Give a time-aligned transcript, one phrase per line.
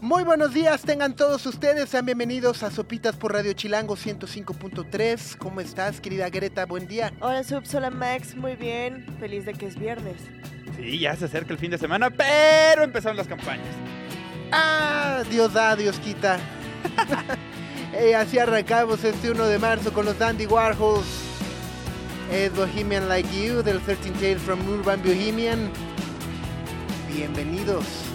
[0.00, 5.36] Muy buenos días, tengan todos ustedes, sean bienvenidos a Sopitas por Radio Chilango 105.3.
[5.38, 6.66] ¿Cómo estás, querida Greta?
[6.66, 7.14] Buen día.
[7.20, 10.16] Hola, Subs, hola Max, muy bien, feliz de que es viernes.
[10.76, 13.66] Sí, ya se acerca el fin de semana, pero empezaron las campañas.
[14.52, 16.38] Ah, Dios da, Dios quita.
[17.98, 21.06] Eh, así arrancamos este 1 de marzo con los Dandy Warhols.
[22.30, 25.70] Es Bohemian Like You del 13 Tales from Urban Bohemian.
[27.08, 28.05] Bienvenidos.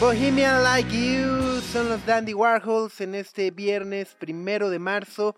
[0.00, 5.34] Bohemian Like You son los Dandy Warhols en este viernes primero de marzo.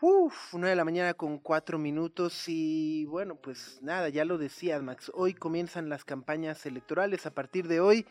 [0.00, 4.82] Uf, una de la mañana con cuatro minutos y bueno, pues nada, ya lo decías
[4.82, 8.06] Max, hoy comienzan las campañas electorales, a partir de hoy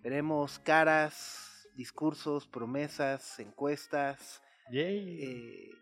[0.00, 4.40] veremos caras, discursos, promesas, encuestas,
[4.72, 5.72] eh,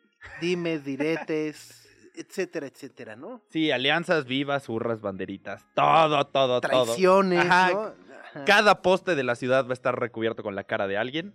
[0.40, 3.42] dimes, diretes, etcétera, etcétera, ¿no?
[3.50, 7.48] Sí, alianzas vivas, hurras, banderitas, todo, todo, Traiciones, todo.
[7.48, 8.09] Ajá, ¿no?
[8.46, 11.34] Cada poste de la ciudad va a estar recubierto con la cara de alguien.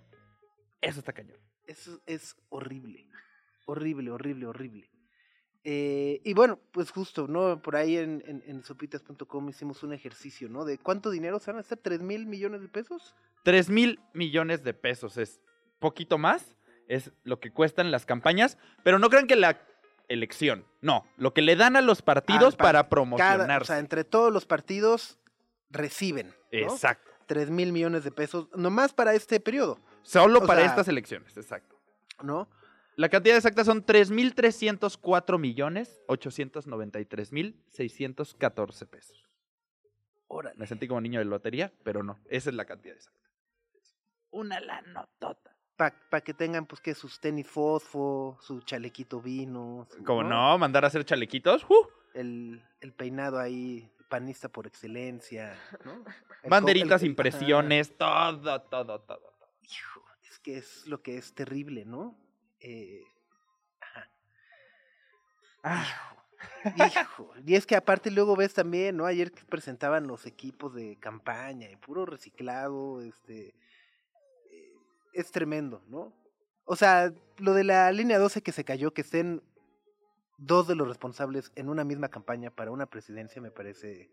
[0.81, 1.37] Eso está cañón.
[1.67, 3.07] Eso es horrible.
[3.65, 4.89] Horrible, horrible, horrible.
[5.63, 7.59] Eh, y bueno, pues justo, ¿no?
[7.61, 10.63] Por ahí en, en, en sopitas.com hicimos un ejercicio, ¿no?
[10.63, 13.15] De cuánto dinero se van a hacer, ¿3 mil millones de pesos?
[13.43, 15.41] Tres mil millones de pesos es
[15.79, 16.55] poquito más,
[16.87, 19.59] es lo que cuestan las campañas, pero no crean que la
[20.07, 23.63] elección, no, lo que le dan a los partidos par- para promocionarse.
[23.63, 25.17] o sea, entre todos los partidos
[25.69, 26.33] reciben, ¿no?
[26.51, 27.11] Exacto.
[27.27, 31.35] 3 mil millones de pesos, nomás para este periodo, Solo O para sea- estas elecciones,
[31.35, 31.75] exacto.
[32.21, 32.47] ¿no?
[32.95, 39.27] La cantidad exacta son 3.304 millones 893 mil 614 pesos.
[40.27, 40.55] Órale.
[40.57, 43.19] Me sentí como niño de lotería, pero no, esa es la cantidad exacta.
[44.31, 45.51] Una lanotota.
[45.75, 49.87] Para que tengan, pues, que sus tenis fosfo, su chalequito vino.
[49.91, 51.87] su- Como no, mandar a hacer chalequitos, ¡uh!
[52.13, 56.03] El, el peinado ahí, panista por excelencia, ¿no?
[56.43, 59.33] El banderitas, el- impresiones, todo, todo, todo.
[59.61, 62.15] Hijo, es que es lo que es terrible, ¿no?
[62.59, 63.03] Eh,
[63.81, 64.09] ajá.
[65.63, 66.11] Ah,
[66.75, 69.05] Hijo, y es que aparte luego ves también, ¿no?
[69.05, 73.55] Ayer que presentaban los equipos de campaña y puro reciclado, este,
[74.51, 74.73] eh,
[75.13, 76.13] es tremendo, ¿no?
[76.65, 79.41] O sea, lo de la línea 12 que se cayó, que estén
[80.37, 84.11] dos de los responsables en una misma campaña para una presidencia me parece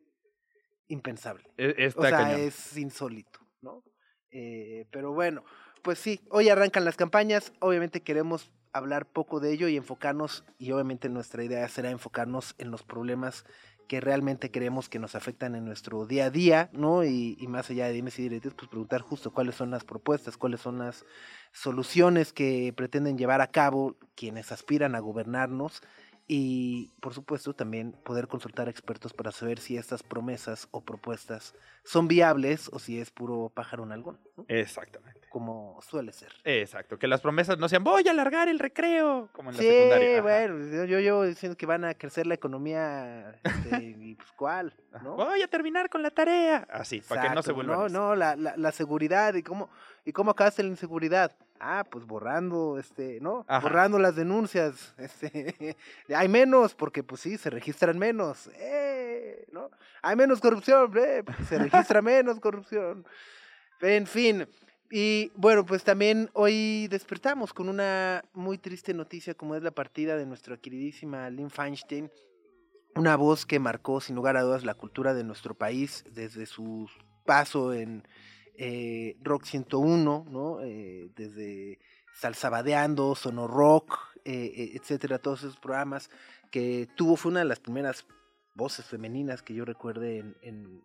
[0.89, 1.45] impensable.
[1.57, 2.41] e- O sea, cañón.
[2.41, 3.83] es insólito, ¿no?
[4.31, 5.45] Eh, pero bueno,
[5.83, 10.73] pues sí, hoy arrancan las campañas, obviamente queremos hablar poco de ello y enfocarnos, y
[10.73, 13.45] obviamente nuestra idea será enfocarnos en los problemas
[13.89, 17.05] que realmente creemos que nos afectan en nuestro día a día, ¿no?
[17.05, 20.39] Y, y más allá de dimes y diretes, pues preguntar justo cuáles son las propuestas,
[20.39, 21.05] cuáles son las
[21.53, 25.83] soluciones que pretenden llevar a cabo quienes aspiran a gobernarnos
[26.29, 31.55] y por supuesto también poder consultar a expertos para saber si estas promesas o propuestas
[31.85, 34.45] son viables o si es puro pájaro en algún, ¿no?
[34.49, 35.21] Exactamente.
[35.31, 36.33] como suele ser.
[36.45, 36.99] Exacto.
[36.99, 40.13] Que las promesas no sean, voy a alargar el recreo, como en la Sí, secundaria.
[40.13, 40.23] Ajá.
[40.23, 44.73] bueno, yo, yo llevo diciendo que van a crecer la economía este, y pues cuál.
[45.03, 45.17] ¿no?
[45.17, 46.67] Voy a terminar con la tarea.
[46.71, 47.77] Así, para que no se vuelvan.
[47.79, 49.69] No, no, la, la, la seguridad y cómo,
[50.05, 51.33] y cómo acabaste la inseguridad.
[51.65, 53.45] Ah, pues borrando, este, ¿no?
[53.47, 53.61] Ajá.
[53.61, 54.95] Borrando las denuncias.
[54.99, 55.77] Este,
[56.15, 58.49] hay menos, porque pues sí, se registran menos.
[58.57, 59.47] ¡Eh!
[59.53, 59.71] ¿No?
[60.03, 61.23] Hay menos corrupción, ¡eh!
[61.49, 63.07] se registra menos corrupción.
[63.81, 64.49] En fin.
[64.91, 70.17] Y bueno, pues también hoy despertamos con una muy triste noticia como es la partida
[70.17, 72.11] de nuestra queridísima Lynn Feinstein,
[72.97, 76.91] una voz que marcó sin lugar a dudas la cultura de nuestro país desde su
[77.25, 78.03] paso en
[78.57, 80.61] eh, Rock 101, ¿no?
[80.63, 81.79] Eh, desde
[82.15, 86.11] Salsabadeando, Sono Rock, eh, eh, etcétera, todos esos programas
[86.51, 88.07] que tuvo, fue una de las primeras
[88.55, 90.83] voces femeninas que yo recuerde en,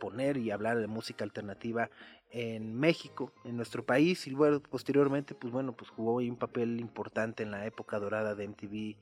[0.00, 1.88] poner y hablar de música alternativa
[2.30, 7.42] en México, en nuestro país, y luego posteriormente, pues bueno, pues jugó un papel importante
[7.42, 8.96] en la época dorada de MTV.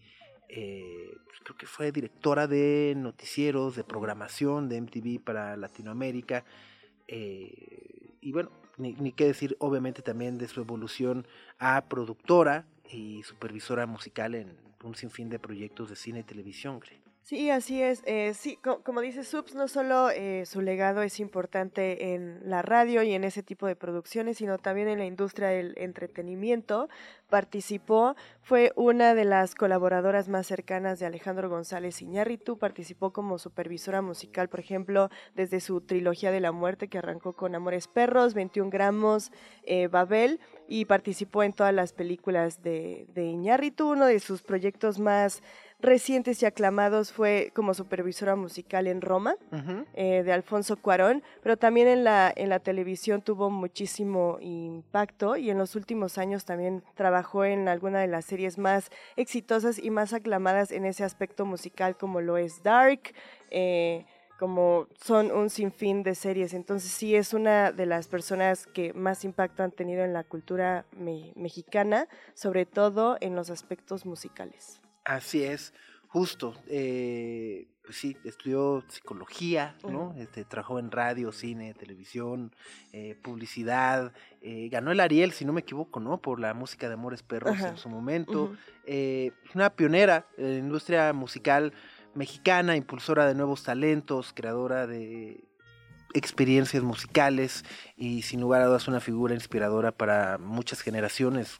[0.48, 6.44] Eh, pues creo que fue directora de noticieros, de programación de MTV para Latinoamérica.
[7.12, 11.26] Eh, y bueno, ni, ni qué decir, obviamente también de su evolución
[11.58, 17.09] a productora y supervisora musical en un sinfín de proyectos de cine y televisión, creo.
[17.22, 18.02] Sí, así es.
[18.06, 22.60] Eh, sí, co- como dice Subs, no solo eh, su legado es importante en la
[22.62, 26.88] radio y en ese tipo de producciones, sino también en la industria del entretenimiento.
[27.28, 34.02] Participó, fue una de las colaboradoras más cercanas de Alejandro González Iñárritu, participó como supervisora
[34.02, 38.70] musical, por ejemplo, desde su trilogía de la muerte que arrancó con Amores Perros, 21
[38.70, 39.30] gramos,
[39.62, 44.98] eh, Babel, y participó en todas las películas de, de Iñárritu, uno de sus proyectos
[44.98, 45.42] más
[45.82, 49.36] recientes y aclamados fue como supervisora musical en Roma,
[49.94, 55.50] eh, de Alfonso Cuarón, pero también en la, en la televisión tuvo muchísimo impacto y
[55.50, 60.12] en los últimos años también trabajó en alguna de las series más exitosas y más
[60.12, 63.14] aclamadas en ese aspecto musical como lo es Dark,
[63.50, 64.04] eh,
[64.38, 66.54] como son un sinfín de series.
[66.54, 70.86] Entonces sí es una de las personas que más impacto han tenido en la cultura
[70.96, 74.80] me- mexicana, sobre todo en los aspectos musicales.
[75.10, 75.74] Así es,
[76.06, 76.54] justo.
[76.68, 80.10] eh, pues sí, estudió psicología, ¿no?
[80.10, 80.20] Ujú.
[80.20, 82.54] Este, trabajó en radio, cine, televisión,
[82.92, 84.12] eh, publicidad.
[84.40, 86.18] eh, ganó el Ariel, si no me equivoco, ¿no?
[86.18, 88.44] Por la música de Amores Perros en su momento.
[88.44, 88.56] Ujú.
[88.86, 91.72] eh, una pionera en la industria musical
[92.14, 95.42] mexicana, impulsora de nuevos talentos, creadora de
[96.14, 97.64] experiencias musicales
[97.96, 101.58] y sin lugar a dudas una figura inspiradora para muchas generaciones.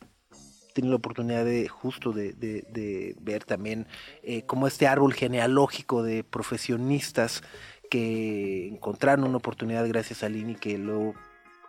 [0.81, 3.87] Tenido la oportunidad de justo de, ver también
[4.23, 7.43] eh, cómo este árbol genealógico de profesionistas
[7.91, 11.15] que encontraron una oportunidad gracias a Lini que luego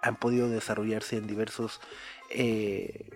[0.02, 1.82] han podido desarrollarse en diversos
[2.30, 3.10] eh,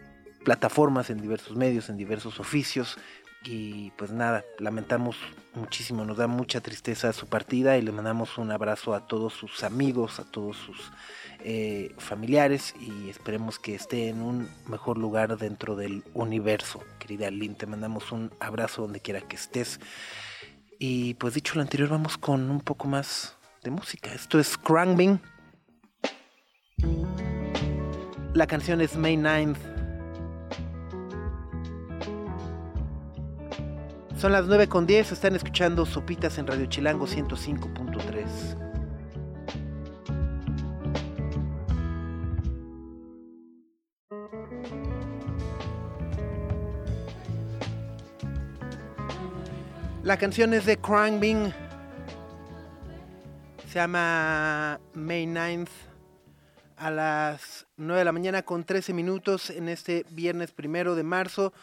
[0.43, 2.97] plataformas, en diversos medios, en diversos oficios.
[3.45, 5.15] Y pues nada, lamentamos
[5.53, 9.63] muchísimo, nos da mucha tristeza su partida y le mandamos un abrazo a todos sus
[9.63, 10.91] amigos, a todos sus
[11.43, 16.83] eh, familiares y esperemos que esté en un mejor lugar dentro del universo.
[16.99, 19.79] Querida Lynn, te mandamos un abrazo donde quiera que estés.
[20.79, 24.13] Y pues dicho lo anterior, vamos con un poco más de música.
[24.13, 25.19] Esto es Crangbing.
[28.33, 29.75] La canción es May 9th.
[34.17, 38.64] Son las 9 con 10, están escuchando Sopitas en Radio Chilango 105.3.
[50.05, 51.51] La canción es de Crangbing.
[53.67, 55.67] Se llama May 9th
[56.77, 61.53] a las 9 de la mañana con 13 minutos en este viernes primero de marzo,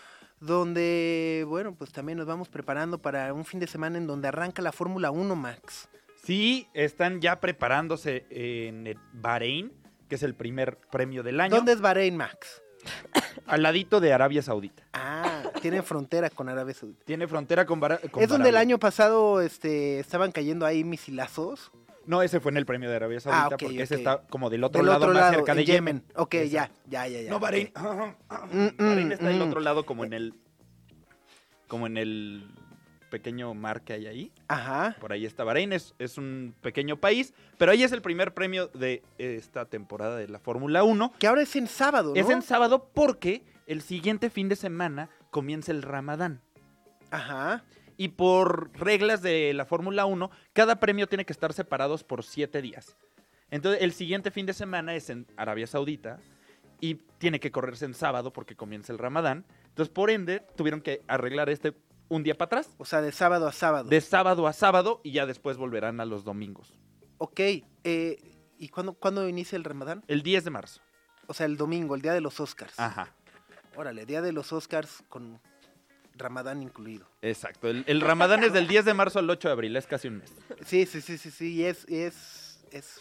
[0.40, 4.60] donde, bueno, pues también nos vamos preparando para un fin de semana en donde arranca
[4.60, 5.88] la Fórmula 1, Max.
[6.24, 9.72] Sí, están ya preparándose en el Bahrein,
[10.08, 12.60] que es el primer premio del año, ¿Dónde es Bahrein, Max?
[13.46, 14.82] Al ladito de Arabia Saudita.
[14.92, 17.04] Ah, tiene frontera con Arabia Saudita.
[17.04, 21.70] Tiene frontera con, Bara- con ¿Es donde el año pasado este, estaban cayendo ahí misilazos?
[22.04, 24.50] No, ese fue en el premio de Arabia Saudita, Ah, ok, porque ese está como
[24.50, 26.04] del otro Del lado, otro más lado, cerca de en Yemen.
[26.16, 26.74] Ok, ya, Exacto.
[26.88, 27.30] ya, ya, ya.
[27.30, 27.68] No, Bahrein.
[27.76, 28.52] ok.
[28.52, 29.42] Mm, Bahrein mm, está del mm.
[29.42, 30.34] otro lado, como en el.
[31.68, 32.50] Como en el
[33.12, 34.32] pequeño mar que hay ahí.
[34.48, 34.96] Ajá.
[34.98, 38.68] Por ahí está Bahrein, es, es un pequeño país, pero ahí es el primer premio
[38.68, 41.12] de esta temporada de la Fórmula 1.
[41.18, 42.20] Que ahora es en sábado, ¿no?
[42.20, 46.40] Es en sábado porque el siguiente fin de semana comienza el Ramadán.
[47.10, 47.64] Ajá.
[47.98, 52.62] Y por reglas de la Fórmula 1, cada premio tiene que estar separados por siete
[52.62, 52.96] días.
[53.50, 56.18] Entonces, el siguiente fin de semana es en Arabia Saudita
[56.80, 59.44] y tiene que correrse en sábado porque comienza el Ramadán.
[59.68, 61.74] Entonces, por ende, tuvieron que arreglar este
[62.08, 63.88] un día para atrás, O sea, de sábado a sábado.
[63.88, 66.72] de sábado a sábado, y ya después volverán a los domingos.
[67.18, 67.40] Ok.
[67.84, 68.18] eh,
[68.58, 70.04] ¿Y cuándo, cuándo inicia el Ramadán?
[70.06, 70.80] El 10 de marzo.
[71.26, 72.78] O sea, el domingo, el día de los Oscars.
[72.78, 73.12] Ajá.
[73.76, 75.40] Órale, día de los Oscars con
[76.14, 77.06] Ramadán incluido.
[77.22, 77.68] Exacto.
[77.68, 80.18] El, el Ramadán es del 10 de marzo al 8 de abril, es casi un
[80.18, 80.32] mes.
[80.66, 81.54] Sí, sí, sí, sí, sí.
[81.54, 83.00] Y es, es, es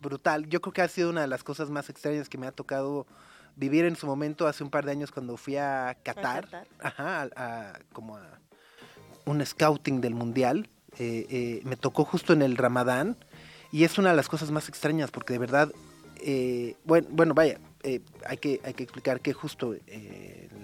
[0.00, 0.46] brutal.
[0.48, 3.06] Yo creo que ha sido una de las cosas más extrañas que me ha tocado
[3.56, 6.44] vivir en su momento hace un par de años cuando fui a Qatar.
[6.44, 6.66] Qatar.
[6.80, 8.38] Ajá, a, a- como a
[9.26, 10.68] un scouting del mundial.
[10.98, 13.16] Eh, eh, me tocó justo en el Ramadán
[13.72, 15.72] y es una de las cosas más extrañas porque de verdad,
[16.20, 19.74] eh, bueno, bueno, vaya, eh, hay, que, hay que explicar que justo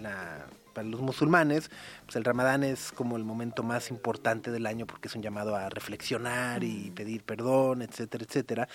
[0.01, 1.69] la- para los musulmanes,
[2.05, 5.57] pues el Ramadán es como el momento más importante del año porque es un llamado
[5.57, 8.69] a reflexionar y pedir perdón, etcétera, etcétera.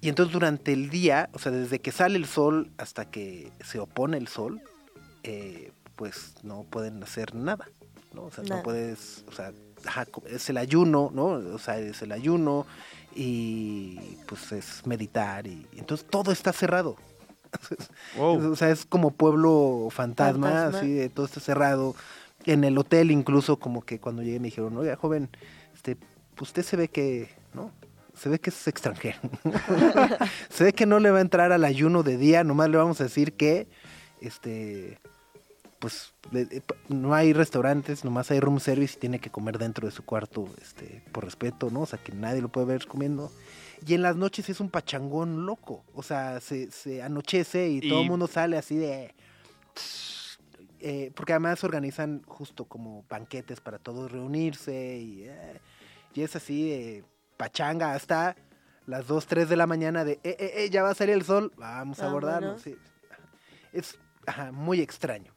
[0.00, 3.78] Y entonces durante el día, o sea, desde que sale el sol hasta que se
[3.78, 4.60] opone el sol,
[5.22, 7.68] eh, pues no pueden hacer nada,
[8.14, 8.24] ¿no?
[8.24, 9.52] O sea, no puedes, o sea,
[10.26, 11.26] es el ayuno, ¿no?
[11.26, 12.66] O sea, es el ayuno
[13.14, 16.96] y pues es meditar y, y entonces todo está cerrado.
[18.16, 18.52] Wow.
[18.52, 20.78] O sea, es como pueblo fantasma, Fantasma.
[20.78, 21.94] así de todo está cerrado.
[22.44, 25.28] En el hotel incluso como que cuando llegué me dijeron, oiga, joven,
[25.74, 25.96] este,
[26.34, 27.28] pues usted se ve que.
[28.16, 29.18] Se ve que es extranjero.
[30.48, 33.00] se ve que no le va a entrar al ayuno de día, nomás le vamos
[33.00, 33.68] a decir que,
[34.20, 34.98] este,
[35.78, 39.92] pues eh, no hay restaurantes, nomás hay room service y tiene que comer dentro de
[39.92, 41.82] su cuarto, este, por respeto, ¿no?
[41.82, 43.32] O sea, que nadie lo puede ver comiendo.
[43.86, 45.84] Y en las noches es un pachangón loco.
[45.94, 49.14] O sea, se, se anochece y, todo el mundo sale así de.
[50.80, 55.60] eh, porque además organizan justo como banquetes para todos reunirse y, eh,
[56.14, 57.04] y es así, eh,
[57.40, 58.36] pachanga hasta
[58.86, 61.24] las 2, 3 de la mañana de, eh, eh, eh, ya va a salir el
[61.24, 62.58] sol, vamos a bueno.
[62.58, 62.76] sí.
[63.72, 65.32] Es ajá, muy extraño,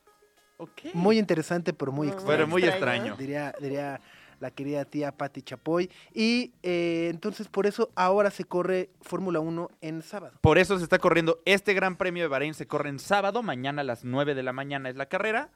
[0.94, 2.28] muy interesante, pero muy extraño.
[2.28, 3.14] Pero muy extraño.
[3.14, 3.16] extraño.
[3.16, 4.02] Diría, diría
[4.44, 5.90] la querida tía Patti Chapoy.
[6.14, 10.38] Y eh, entonces por eso ahora se corre Fórmula 1 en sábado.
[10.42, 12.54] Por eso se está corriendo este Gran Premio de Bahrein.
[12.54, 15.50] Se corre en sábado, mañana a las 9 de la mañana es la carrera.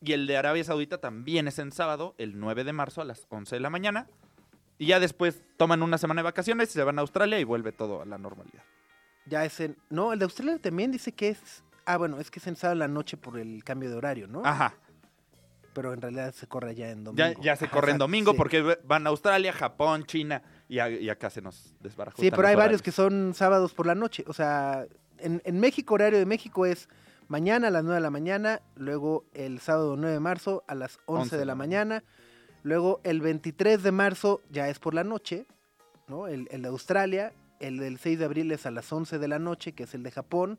[0.00, 3.26] Y el de Arabia Saudita también es en sábado, el 9 de marzo a las
[3.30, 4.06] 11 de la mañana.
[4.78, 8.02] Y ya después toman una semana de vacaciones, se van a Australia y vuelve todo
[8.02, 8.62] a la normalidad.
[9.26, 9.76] Ya es en...
[9.90, 11.62] No, el de Australia también dice que es...
[11.84, 14.26] Ah, bueno, es que es en sábado en la noche por el cambio de horario,
[14.28, 14.42] ¿no?
[14.44, 14.74] Ajá.
[15.74, 17.18] Pero en realidad se corre ya en domingo.
[17.36, 18.36] Ya, ya se Ajá, corre en domingo sí.
[18.38, 22.48] porque van a Australia, Japón, China y, a- y acá se nos desbarajustan Sí, pero
[22.48, 24.24] hay varios que son sábados por la noche.
[24.26, 24.86] O sea,
[25.18, 26.88] en, en México, horario de México es
[27.28, 30.98] mañana a las 9 de la mañana, luego el sábado 9 de marzo a las
[31.06, 32.02] 11, de la mañana,
[32.62, 35.46] luego el 23 de marzo ya es por la noche,
[36.08, 36.26] ¿no?
[36.26, 39.38] El, el de Australia, el del 6 de abril es a las 11 de la
[39.38, 40.58] noche, que es el de Japón,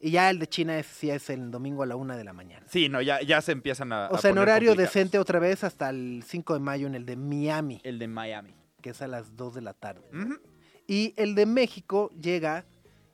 [0.00, 2.32] y ya el de China es, sí es el domingo a la 1 de la
[2.32, 2.64] mañana.
[2.68, 4.08] Sí, no, ya, ya se empiezan a.
[4.08, 7.04] O a sea, en horario decente otra vez hasta el 5 de mayo en el
[7.04, 8.54] de Miami, El de Miami.
[8.80, 10.08] que es a las 2 de la tarde.
[10.86, 12.64] Y el de México llega,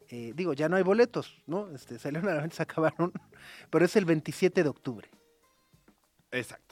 [0.09, 1.71] eh, digo, ya no hay boletos, ¿no?
[1.71, 3.12] Este, salieron a la venta, se acabaron,
[3.71, 5.09] pero es el 27 de octubre.
[6.30, 6.63] Exacto.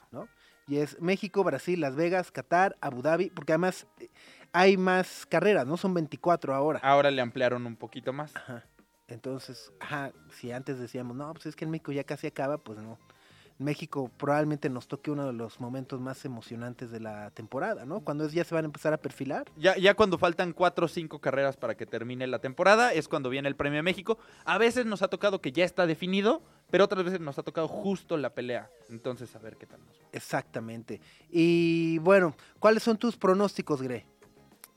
[0.68, 4.08] Y es México, Brasil, Las Vegas, Qatar, Abu Dhabi, porque además eh,
[4.52, 5.76] hay más carreras, ¿no?
[5.76, 6.80] Son 24 ahora.
[6.82, 8.34] Ahora le ampliaron un poquito más.
[8.36, 8.64] Ajá.
[9.08, 12.78] Entonces, ajá, si antes decíamos, no, pues es que en México ya casi acaba, pues
[12.78, 12.98] no.
[13.58, 18.00] México probablemente nos toque uno de los momentos más emocionantes de la temporada, ¿no?
[18.00, 19.50] Cuando es, ya se van a empezar a perfilar.
[19.56, 23.30] Ya, ya cuando faltan cuatro o cinco carreras para que termine la temporada, es cuando
[23.30, 24.18] viene el Premio de México.
[24.44, 27.68] A veces nos ha tocado que ya está definido, pero otras veces nos ha tocado
[27.68, 28.70] justo la pelea.
[28.90, 30.06] Entonces, a ver qué tal nos va.
[30.12, 31.00] Exactamente.
[31.30, 34.06] Y bueno, ¿cuáles son tus pronósticos, Gre?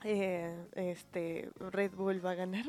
[0.04, 2.64] Eh, este, Red Bull va a ganar.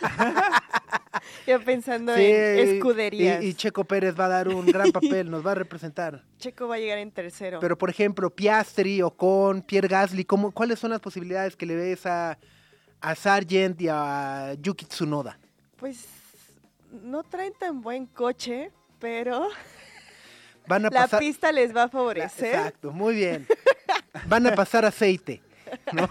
[1.46, 3.42] ya pensando Sí, en escuderías.
[3.42, 6.24] Y, y Checo Pérez va a dar un gran papel, nos va a representar.
[6.38, 7.60] Checo va a llegar en tercero.
[7.60, 12.06] Pero, por ejemplo, Piastri, Ocon, Pierre Gasly, ¿cómo, ¿cuáles son las posibilidades que le ves
[12.06, 12.38] a,
[13.00, 15.38] a Sargent y a Yuki Tsunoda?
[15.76, 16.06] Pues
[17.02, 19.48] no traen tan buen coche, pero
[20.68, 21.20] Van a la pasar...
[21.20, 22.54] pista les va a favorecer.
[22.54, 23.46] Exacto, muy bien.
[24.26, 25.42] Van a pasar aceite.
[25.92, 26.08] ¿no?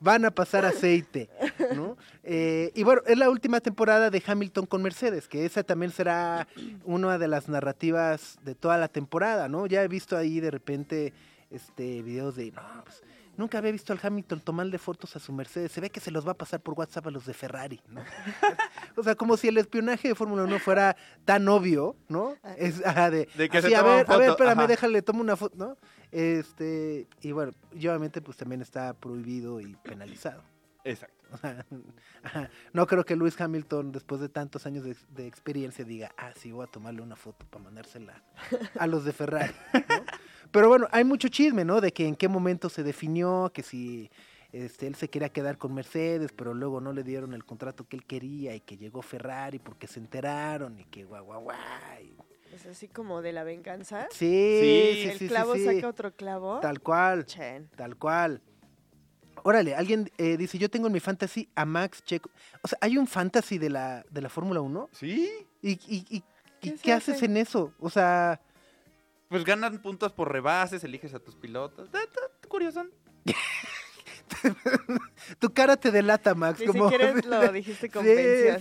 [0.00, 1.28] Van a pasar aceite.
[1.76, 1.96] ¿no?
[2.24, 6.48] Eh, y bueno, es la última temporada de Hamilton con Mercedes, que esa también será
[6.84, 9.66] una de las narrativas de toda la temporada, ¿no?
[9.66, 11.12] Ya he visto ahí de repente
[11.50, 13.02] este videos de, no, pues,
[13.36, 16.26] nunca había visto al Hamilton tomarle fotos a su Mercedes, se ve que se los
[16.26, 18.02] va a pasar por WhatsApp a los de Ferrari, ¿no?
[18.96, 22.36] o sea, como si el espionaje de Fórmula 1 fuera tan obvio, ¿no?
[22.56, 24.66] Es, ajá, de, De que así, se a ver, a ver, espérame, ajá.
[24.68, 25.76] déjale, tomo una foto, ¿no?
[26.12, 30.42] Este, y bueno, y obviamente pues también está prohibido y penalizado.
[30.84, 31.16] Exacto.
[31.32, 31.64] O sea,
[32.24, 36.32] ajá, no creo que Lewis Hamilton, después de tantos años de, de experiencia, diga, ah,
[36.34, 38.22] sí, voy a tomarle una foto para mandársela
[38.78, 39.52] a los de Ferrari.
[39.74, 39.80] ¿no?
[40.50, 41.80] Pero bueno, hay mucho chisme, ¿no?
[41.80, 44.10] De que en qué momento se definió, que si
[44.52, 47.96] este, él se quería quedar con Mercedes, pero luego no le dieron el contrato que
[47.96, 51.56] él quería y que llegó Ferrari porque se enteraron y que guau, guau, guau.
[52.02, 52.16] y-
[52.60, 54.06] Es así como de la venganza.
[54.10, 55.74] Sí, Sí, sí, el sí, clavo sí, sí.
[55.76, 56.60] saca otro clavo.
[56.60, 57.24] Tal cual.
[57.24, 57.70] Chen.
[57.76, 58.42] Tal cual.
[59.42, 62.28] Órale, alguien eh, dice, yo tengo en mi fantasy a Max Checo.
[62.62, 64.90] O sea, ¿hay un fantasy de la, de la Fórmula 1?
[64.92, 65.30] Sí.
[65.62, 66.22] ¿Y, y, y-
[66.62, 67.24] y ¿Qué haces hace?
[67.24, 67.72] en eso?
[67.80, 68.38] O sea,
[69.30, 71.88] Pues ganan puntos por rebases, eliges a tus pilotos.
[72.48, 72.84] Curioso.
[75.38, 76.60] tu cara te delata, Max.
[76.60, 76.90] Ni como...
[76.90, 78.10] siquiera lo dijiste con Sí,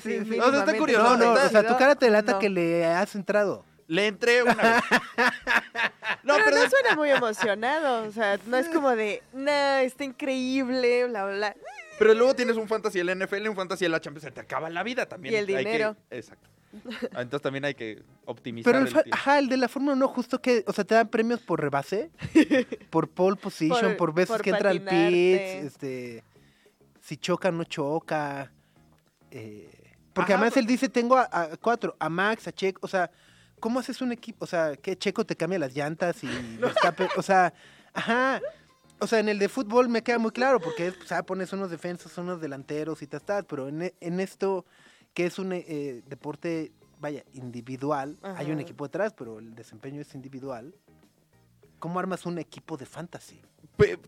[0.02, 0.40] sí, sí.
[0.40, 2.40] O sea, está curioso, No, no, o sea, tu cara te delata No.
[2.40, 3.66] que le has entrado.
[3.90, 4.84] Le entré una vez.
[6.24, 10.04] No, pero, pero no suena muy emocionado, o sea, no es como de, nah, está
[10.04, 11.56] increíble, bla, bla, bla.
[11.98, 14.70] Pero luego tienes un fantasy el NFL, un fantasy el la Champions, se te acaba
[14.70, 15.34] la vida también.
[15.34, 15.96] Y el hay que- dinero.
[16.10, 16.48] exacto.
[17.16, 20.40] Ah, Entonces también hay que optimizar Pero el, ajá, el de la Fórmula 1 justo
[20.42, 22.12] que, o sea, te dan premios por rebase,
[22.92, 25.60] por pole position, por, Por- veces por que entra al patinarte.
[25.66, 26.24] este,
[27.02, 28.52] si choca no choca.
[29.32, 29.70] eh,
[30.14, 32.88] porque Ajá, además pero- él dice, tengo a, a cuatro, a Max, a Checo, o
[32.88, 33.10] sea,
[33.60, 34.46] ¿cómo haces un equipo?
[34.46, 36.28] O sea, que Checo te cambia las llantas y
[37.18, 37.54] o sea,
[37.94, 38.42] ajá.
[39.02, 41.54] O sea, en el de fútbol me queda muy claro, porque es, o sea, pones
[41.54, 44.66] unos defensas, unos delanteros y tal, tal, pero en, e- en esto,
[45.14, 50.14] que es un eh, deporte, vaya, individual, hay un equipo detrás, pero el desempeño es
[50.16, 50.74] individual.
[51.80, 53.40] ¿Cómo armas un equipo de fantasy?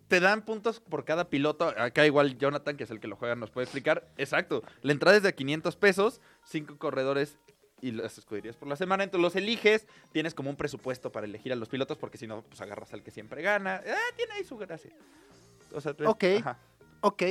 [0.10, 1.70] Te dan puntos por cada piloto.
[1.78, 4.06] Acá igual Jonathan, que es el que lo juega, nos puede explicar.
[4.18, 4.62] Exacto.
[4.82, 7.38] La entrada es de 500 pesos, cinco corredores
[7.82, 9.04] y las escuderías por la semana.
[9.04, 12.42] Entonces los eliges, tienes como un presupuesto para elegir a los pilotos, porque si no,
[12.44, 13.82] pues agarras al que siempre gana.
[13.88, 14.92] Ah, tiene ahí su gracia.
[15.74, 16.24] O sea, tú- Ok.
[16.40, 16.58] ajá.
[17.02, 17.24] Ok.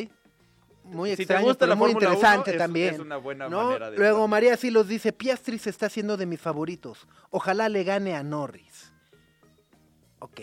[0.82, 2.94] Muy Si te extraño, gusta pero la muy Fórmula 1, interesante es- también.
[2.94, 3.64] Es una buena ¿no?
[3.66, 3.98] manera de.
[3.98, 7.06] Luego María Silos dice, Piastri se está haciendo de mis favoritos.
[7.30, 8.92] Ojalá le gane a Norris.
[10.20, 10.40] Ok.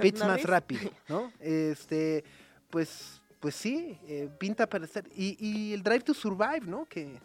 [0.00, 1.32] Pits más rápido, ¿no?
[1.40, 2.22] Este,
[2.68, 5.04] pues, pues sí, eh, pinta para estar.
[5.14, 6.84] Y, y el Drive to Survive, ¿no?
[6.84, 7.18] Que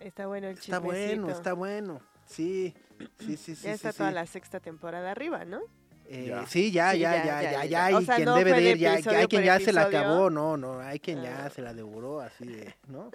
[0.00, 1.30] Está bueno el está bueno, chismecito.
[1.30, 2.00] está bueno.
[2.26, 2.74] Sí,
[3.20, 3.64] sí, sí, sí.
[3.64, 4.14] Ya está sí, toda sí.
[4.14, 5.60] la sexta temporada arriba, ¿no?
[6.06, 6.46] Eh, Ya.
[6.46, 7.64] sí, ya, Sí, ya, ya, ya, ya, ya, ya.
[7.88, 9.82] ya, O hay sea, quien no debe de ir, ya, hay quien ya se la
[9.82, 11.50] acabó, no, no, hay quien ya Ah.
[11.50, 13.10] se la devoró así de, ¿no?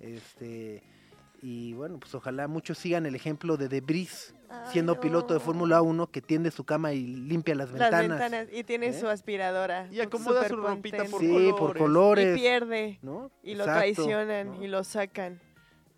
[0.00, 0.82] Este,
[1.42, 5.40] y bueno, pues ojalá muchos sigan el ejemplo de Debris, Ay, siendo piloto de.
[5.40, 8.48] Fórmula 1 que tiende su cama y limpia las Las ventanas.
[8.52, 8.92] Y tiene ¿Eh?
[9.00, 9.88] su aspiradora.
[9.90, 12.36] Y acomoda su ropita por colores.
[12.36, 12.98] Y pierde.
[13.02, 13.30] ¿no?
[13.42, 14.62] Y lo traicionan ¿no?
[14.62, 15.40] y lo sacan.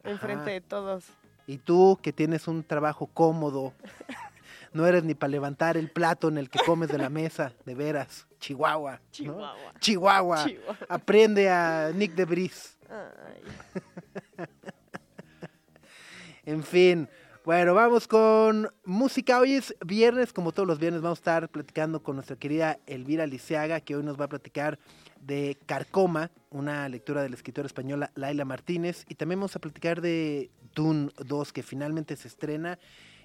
[0.04, 1.04] Enfrente de todos.
[1.46, 3.72] Y tú que tienes un trabajo cómodo,
[4.72, 7.74] no eres ni para levantar el plato en el que comes de la mesa, de
[7.74, 8.26] veras.
[8.38, 8.92] Chihuahua.
[8.92, 9.10] ¿no?
[9.80, 10.44] Chihuahua.
[10.44, 10.46] Chihuahua.
[10.88, 12.76] Aprende a Nick Debris.
[12.88, 14.46] Ay.
[16.48, 17.06] En fin.
[17.48, 19.40] Bueno, vamos con música.
[19.40, 23.26] Hoy es viernes, como todos los viernes, vamos a estar platicando con nuestra querida Elvira
[23.26, 24.78] Liceaga, que hoy nos va a platicar
[25.22, 29.06] de Carcoma, una lectura de la escritora española Laila Martínez.
[29.08, 32.78] Y también vamos a platicar de Dune 2, que finalmente se estrena.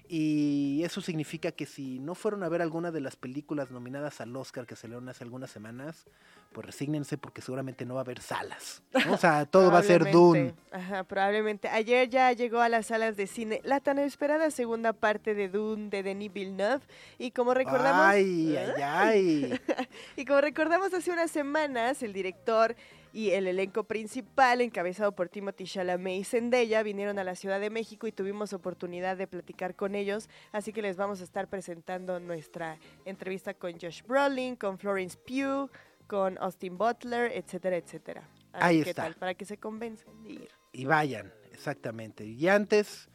[0.06, 4.36] Y eso significa que si no fueron a ver alguna de las películas nominadas al
[4.36, 6.04] Oscar que salieron hace algunas semanas,
[6.52, 8.82] pues resígnense porque seguramente no va a haber salas.
[9.06, 9.14] ¿no?
[9.14, 10.54] O sea, todo va a ser Dune.
[10.70, 11.68] Ajá, probablemente.
[11.68, 15.88] Ayer ya llegó a las salas de cine la tan esperada segunda parte de Dune
[15.88, 16.84] de Denis Villeneuve.
[17.18, 18.04] Y como recordamos.
[18.04, 19.60] Ay, ay, ay.
[20.16, 22.76] Y como recordamos hace unas semanas, el director
[23.14, 27.70] y el elenco principal, encabezado por Timothy Chalamet y Zendaya, vinieron a la Ciudad de
[27.70, 30.28] México y tuvimos oportunidad de platicar con ellos.
[30.50, 35.70] Así que les vamos a estar presentando nuestra entrevista con Josh Brolin, con Florence Pugh,
[36.08, 38.28] con Austin Butler, etcétera, etcétera.
[38.52, 39.04] Ahí está.
[39.04, 40.48] tal, para que se convenzan de ir.
[40.72, 42.24] Y vayan, exactamente.
[42.24, 43.08] Y antes,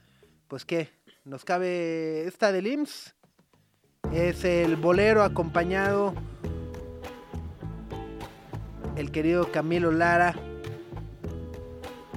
[0.48, 0.88] pues qué,
[1.26, 3.16] nos cabe esta del IMSS.
[4.14, 6.16] Es el bolero acompañado
[9.00, 10.36] el querido Camilo Lara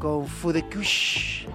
[0.00, 1.46] con Fudekush.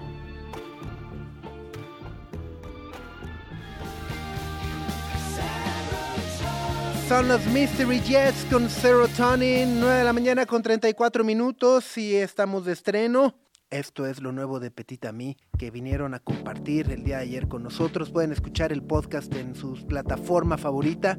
[7.06, 12.64] Son los Mystery Jets con Serotonin, 9 de la mañana con 34 minutos y estamos
[12.64, 13.34] de estreno.
[13.70, 17.48] Esto es lo nuevo de Petit Ami que vinieron a compartir el día de ayer
[17.48, 18.10] con nosotros.
[18.10, 21.18] Pueden escuchar el podcast en su plataforma favorita.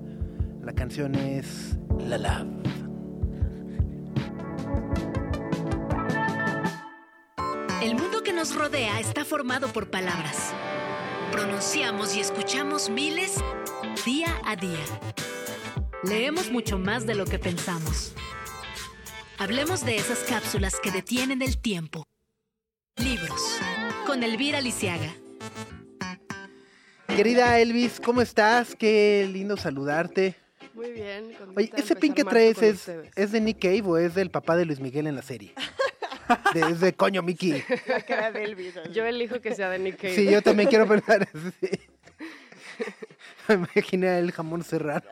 [0.63, 2.88] La canción es La Love.
[7.81, 10.53] El mundo que nos rodea está formado por palabras.
[11.31, 13.35] Pronunciamos y escuchamos miles
[14.05, 14.83] día a día.
[16.03, 18.13] Leemos mucho más de lo que pensamos.
[19.37, 22.03] Hablemos de esas cápsulas que detienen el tiempo.
[22.97, 23.57] Libros.
[24.05, 25.13] Con Elvira Lisiaga.
[27.07, 28.75] Querida Elvis, ¿cómo estás?
[28.75, 30.35] Qué lindo saludarte.
[30.73, 31.31] Muy bien.
[31.55, 33.11] Oye, ¿ese pin que traes es, ustedes.
[33.15, 35.53] es de Nick Cave o es del papá de Luis Miguel en la serie?
[36.53, 37.63] De- de coño Mickey.
[37.87, 38.77] La cara de Elvis.
[38.77, 38.91] así.
[38.91, 40.15] Yo elijo que sea de Nick Cave.
[40.15, 41.69] Sí, yo también quiero pensar así.
[43.47, 45.03] Me imaginé el jamón serrano.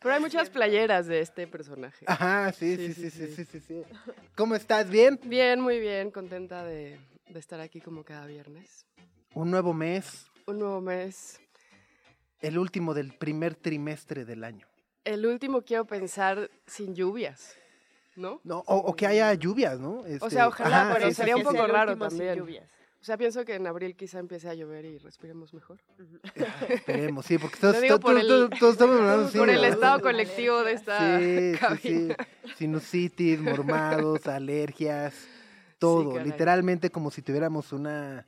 [0.00, 2.04] Pero hay muchas playeras de este personaje.
[2.08, 3.82] Ajá, sí, sí, sí, Sí, sí, sí, sí, sí, sí.
[4.34, 4.88] ¿Cómo estás?
[4.88, 5.20] ¿Bien?
[5.24, 6.10] Bien, muy bien.
[6.10, 8.86] Contenta de, de estar aquí como cada viernes.
[9.34, 11.40] Un nuevo mes, Un nuevo mes.
[12.40, 14.66] el último del primer trimestre del año.
[15.04, 17.56] El último quiero pensar sin lluvias,
[18.16, 18.40] ¿no?
[18.44, 20.00] No, o, o que haya lluvias, ¿no?
[20.00, 22.36] O Este, sea, ojalá, ajá, pero sí, sería sí, un poco raro también.
[22.36, 22.70] lluvias.
[23.00, 25.78] O sea, pienso que en abril quizá empiece a llover y respiremos mejor.
[26.68, 30.72] Esperemos, sí, porque todos, todos- por el- todos- estamos hablando Por el estado colectivo de
[30.72, 32.16] esta Sí, sí, cabina.
[32.46, 32.52] sí.
[32.56, 35.14] Sinusitis, mormados, alergias,
[35.78, 36.18] todo.
[36.18, 38.24] literalmente como si tuviéramos una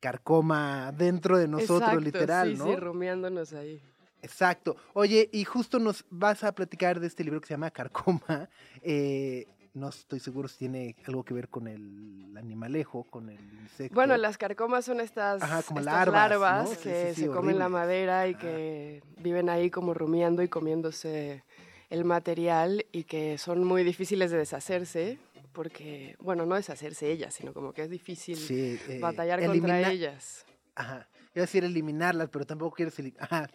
[0.00, 2.64] carcoma dentro de nosotros, Exacto, literal, sí, ¿no?
[2.66, 3.82] Sí, rumiándonos ahí.
[4.22, 4.76] Exacto.
[4.94, 8.48] Oye, y justo nos vas a platicar de este libro que se llama Carcoma.
[8.88, 13.94] Eh, no estoy seguro si tiene algo que ver con el animalejo, con el insecto.
[13.94, 16.74] Bueno, las carcomas son estas, Ajá, como estas larvas, larvas, ¿no?
[16.76, 20.48] Sí, que sí, sí, se comen la madera y que viven ahí como rumiando y
[20.48, 21.42] comiéndose
[21.90, 25.18] el material y que son muy difíciles de deshacerse
[25.52, 30.44] porque, bueno, no deshacerse ellas, sino como que es difícil eh, batallar contra ellas.
[30.74, 31.08] Ajá.
[31.34, 33.50] Iba a decir eliminarlas, pero tampoco quieres eliminar.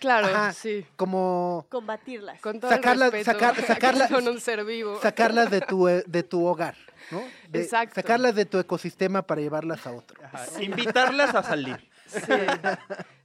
[0.00, 0.52] Claro, Ajá.
[0.54, 0.84] sí.
[0.96, 2.40] como Combatirlas.
[2.40, 4.98] Con todo Sacarla- el respeto, sacar- que sacarla- son un ser vivo.
[5.00, 6.74] sacarlas de tu, eh, de tu hogar,
[7.10, 7.22] ¿no?
[7.50, 7.94] De- Exacto.
[7.96, 10.18] Sacarlas de tu ecosistema para llevarlas a otro.
[10.24, 11.88] Ajá, Invitarlas a salir.
[12.06, 12.18] Sí,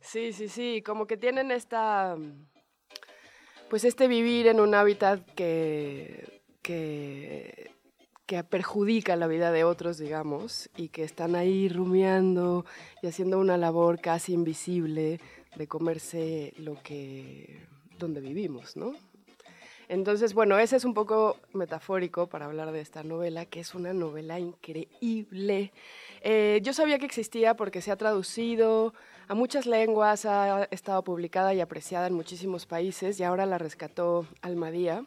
[0.01, 2.15] sí, sí, sí, como que tienen esta,
[3.69, 7.71] pues este vivir en un hábitat que, que,
[8.27, 12.65] que perjudica la vida de otros, digamos, y que están ahí rumiando
[13.01, 15.19] y haciendo una labor casi invisible
[15.55, 17.61] de comerse lo que,
[17.97, 18.93] donde vivimos, ¿no?
[19.87, 23.93] Entonces, bueno, ese es un poco metafórico para hablar de esta novela, que es una
[23.93, 25.71] novela increíble.
[26.21, 28.93] Eh, yo sabía que existía porque se ha traducido
[29.27, 34.25] a muchas lenguas, ha estado publicada y apreciada en muchísimos países y ahora la rescató
[34.41, 35.05] Almadía.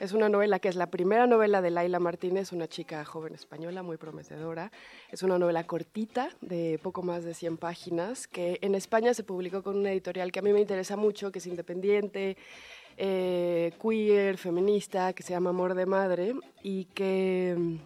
[0.00, 3.82] Es una novela que es la primera novela de Laila Martínez, una chica joven española
[3.84, 4.72] muy prometedora.
[5.10, 9.62] Es una novela cortita de poco más de 100 páginas que en España se publicó
[9.62, 12.36] con una editorial que a mí me interesa mucho, que es independiente,
[12.96, 17.78] eh, queer, feminista, que se llama Amor de Madre y que,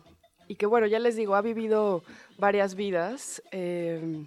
[0.49, 2.03] y bueno, ya les digo, ha vivido
[2.38, 3.42] varias vidas.
[3.53, 4.27] Eh,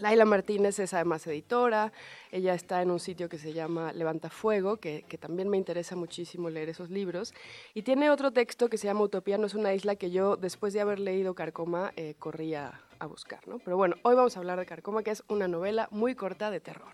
[0.00, 1.92] Laila Martínez es además editora,
[2.30, 5.96] ella está en un sitio que se llama Levanta Fuego, que, que, también me interesa
[5.96, 7.34] muchísimo leer esos libros,
[7.74, 10.72] y tiene otro texto que se llama Utopía no es una isla que yo, después
[10.72, 13.58] de haber leído Carcoma, eh, corría a buscar, ¿no?
[13.58, 16.60] Pero bueno, hoy vamos a hablar de Carcoma, que es una novela muy corta de
[16.60, 16.92] terror.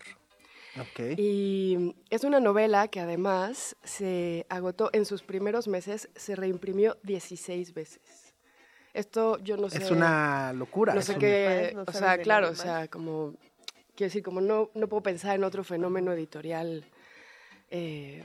[0.91, 1.15] Okay.
[1.17, 7.73] Y es una novela que además se agotó en sus primeros meses, se reimprimió 16
[7.73, 8.26] veces.
[8.97, 9.77] Esto yo no sé.
[9.77, 10.95] Es una locura.
[10.95, 11.71] No sé qué.
[11.75, 13.35] No o sea, claro, o sea, como.
[13.95, 16.83] Quiero decir, como no, no puedo pensar en otro fenómeno editorial
[17.69, 18.23] eh,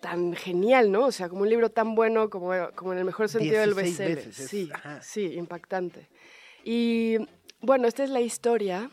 [0.00, 1.06] tan genial, ¿no?
[1.06, 3.98] O sea, como un libro tan bueno como, como en el mejor sentido del 16
[3.98, 4.32] bestseller.
[4.32, 5.02] sí, ajá.
[5.02, 6.08] sí, impactante.
[6.64, 7.16] Y
[7.60, 8.90] bueno, esta es la historia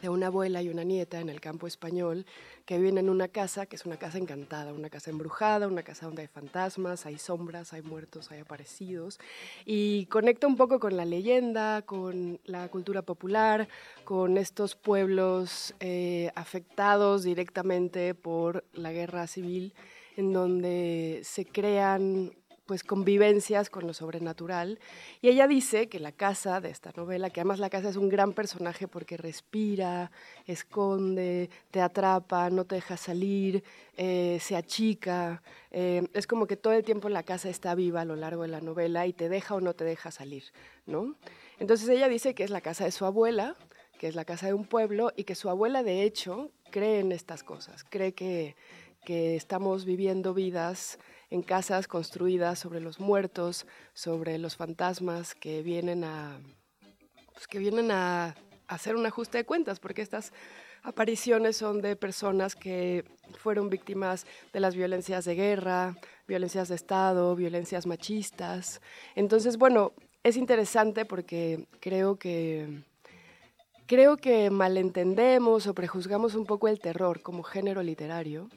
[0.00, 2.26] de una abuela y una nieta en el campo español
[2.64, 6.06] que viven en una casa que es una casa encantada, una casa embrujada, una casa
[6.06, 9.18] donde hay fantasmas, hay sombras, hay muertos, hay aparecidos.
[9.64, 13.68] Y conecta un poco con la leyenda, con la cultura popular,
[14.04, 19.74] con estos pueblos eh, afectados directamente por la guerra civil
[20.16, 22.32] en donde se crean
[22.66, 24.78] pues convivencias con lo sobrenatural.
[25.20, 28.08] Y ella dice que la casa de esta novela, que además la casa es un
[28.08, 30.10] gran personaje porque respira,
[30.46, 33.64] esconde, te atrapa, no te deja salir,
[33.96, 38.04] eh, se achica, eh, es como que todo el tiempo la casa está viva a
[38.04, 40.44] lo largo de la novela y te deja o no te deja salir,
[40.86, 41.16] ¿no?
[41.58, 43.56] Entonces ella dice que es la casa de su abuela,
[43.98, 47.12] que es la casa de un pueblo y que su abuela de hecho cree en
[47.12, 48.56] estas cosas, cree que,
[49.04, 50.98] que estamos viviendo vidas
[51.30, 56.38] en casas construidas sobre los muertos, sobre los fantasmas que vienen a,
[57.32, 58.34] pues, que vienen a
[58.68, 60.32] hacer un ajuste de cuentas, porque estas
[60.82, 63.04] apariciones son de personas que
[63.38, 65.96] fueron víctimas de las violencias de guerra,
[66.28, 68.80] violencias de Estado, violencias machistas.
[69.14, 72.82] Entonces, bueno, es interesante porque creo que
[73.86, 78.48] creo que malentendemos o prejuzgamos un poco el terror como género literario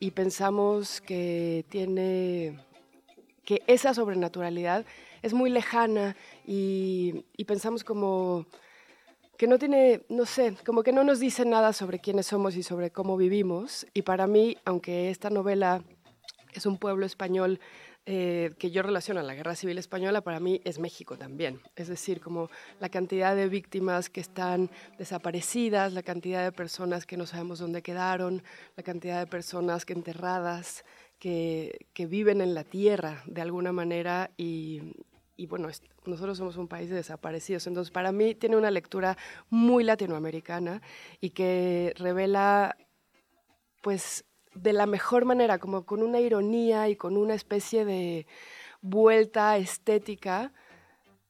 [0.00, 2.58] y pensamos que tiene
[3.44, 4.84] que esa sobrenaturalidad
[5.22, 8.46] es muy lejana y, y, pensamos como
[9.36, 12.62] que no tiene, no sé, como que no nos dice nada sobre quiénes somos y
[12.62, 13.86] sobre cómo vivimos.
[13.92, 15.82] Y para mí, aunque esta novela
[16.54, 17.60] es un pueblo español
[18.06, 21.60] eh, que yo relaciono a la Guerra Civil Española, para mí es México también.
[21.76, 27.16] Es decir, como la cantidad de víctimas que están desaparecidas, la cantidad de personas que
[27.16, 28.42] no sabemos dónde quedaron,
[28.76, 30.84] la cantidad de personas que enterradas,
[31.18, 34.94] que, que viven en la tierra de alguna manera y,
[35.36, 35.68] y bueno,
[36.04, 37.66] nosotros somos un país de desaparecidos.
[37.66, 39.16] Entonces, para mí tiene una lectura
[39.48, 40.82] muy latinoamericana
[41.20, 42.76] y que revela,
[43.82, 48.26] pues, de la mejor manera, como con una ironía y con una especie de
[48.82, 50.52] vuelta estética,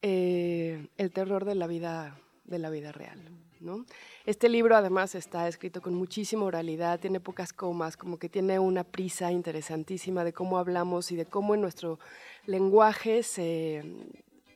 [0.02, 3.20] eh, el terror de la vida, de la vida real.
[3.60, 3.84] ¿no?
[4.24, 8.84] Este libro además está escrito con muchísima oralidad, tiene pocas comas, como que tiene una
[8.84, 11.98] prisa interesantísima de cómo hablamos y de cómo en nuestro
[12.46, 13.82] lenguaje se,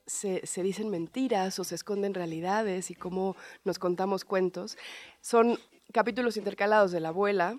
[0.07, 4.79] se, se, dicen mentiras o se esconden realidades y cómo nos contamos cuentos.
[5.21, 5.59] Son
[5.93, 7.59] capítulos intercalados de la abuela,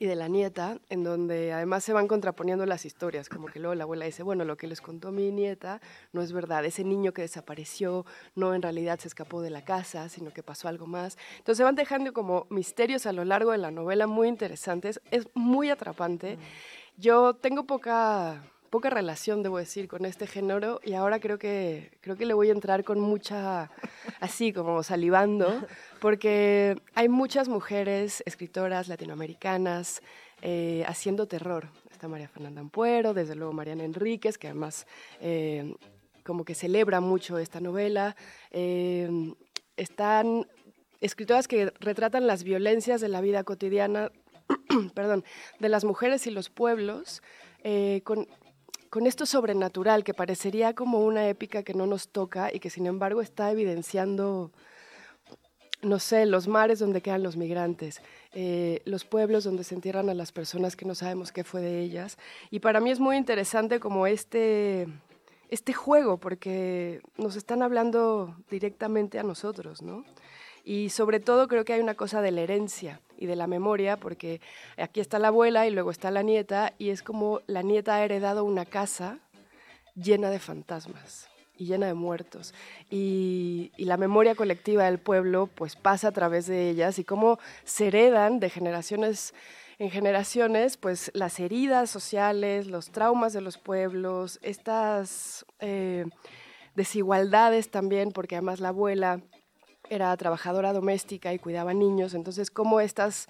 [0.00, 3.74] y de la nieta, en donde además se van contraponiendo las historias, como que luego
[3.74, 5.82] la abuela dice, bueno, lo que les contó mi nieta
[6.14, 10.08] no es verdad, ese niño que desapareció no en realidad se escapó de la casa,
[10.08, 11.18] sino que pasó algo más.
[11.36, 15.28] Entonces se van dejando como misterios a lo largo de la novela muy interesantes, es
[15.34, 16.38] muy atrapante.
[16.96, 22.16] Yo tengo poca poca relación, debo decir, con este género y ahora creo que, creo
[22.16, 23.70] que le voy a entrar con mucha,
[24.20, 25.66] así como salivando,
[26.00, 30.02] porque hay muchas mujeres escritoras latinoamericanas
[30.42, 31.68] eh, haciendo terror.
[31.90, 34.86] Está María Fernanda Ampuero, desde luego Mariana Enríquez, que además
[35.20, 35.74] eh,
[36.24, 38.16] como que celebra mucho esta novela.
[38.52, 39.34] Eh,
[39.76, 40.46] están
[41.00, 44.12] escritoras que retratan las violencias de la vida cotidiana,
[44.94, 45.24] perdón,
[45.58, 47.22] de las mujeres y los pueblos,
[48.04, 48.26] con,
[48.90, 52.86] con esto sobrenatural que parecería como una épica que no nos toca y que sin
[52.86, 54.50] embargo está evidenciando,
[55.80, 60.14] no sé, los mares donde quedan los migrantes, eh, los pueblos donde se entierran a
[60.14, 62.18] las personas que no sabemos qué fue de ellas.
[62.50, 64.88] Y para mí es muy interesante como este,
[65.50, 70.04] este juego, porque nos están hablando directamente a nosotros, ¿no?
[70.64, 73.96] Y sobre todo creo que hay una cosa de la herencia y de la memoria,
[73.96, 74.40] porque
[74.76, 78.04] aquí está la abuela y luego está la nieta, y es como la nieta ha
[78.04, 79.18] heredado una casa
[79.94, 81.28] llena de fantasmas
[81.60, 82.54] y llena de muertos.
[82.88, 87.88] Y, la memoria colectiva del pueblo pues pasa a través de ellas y cómo se
[87.88, 89.34] heredan de generaciones
[89.78, 96.04] en generaciones pues las heridas sociales, los traumas de los pueblos, estas eh,
[96.74, 99.22] desigualdades también, porque además la abuela
[99.90, 103.28] era trabajadora doméstica y cuidaba niños, entonces cómo estas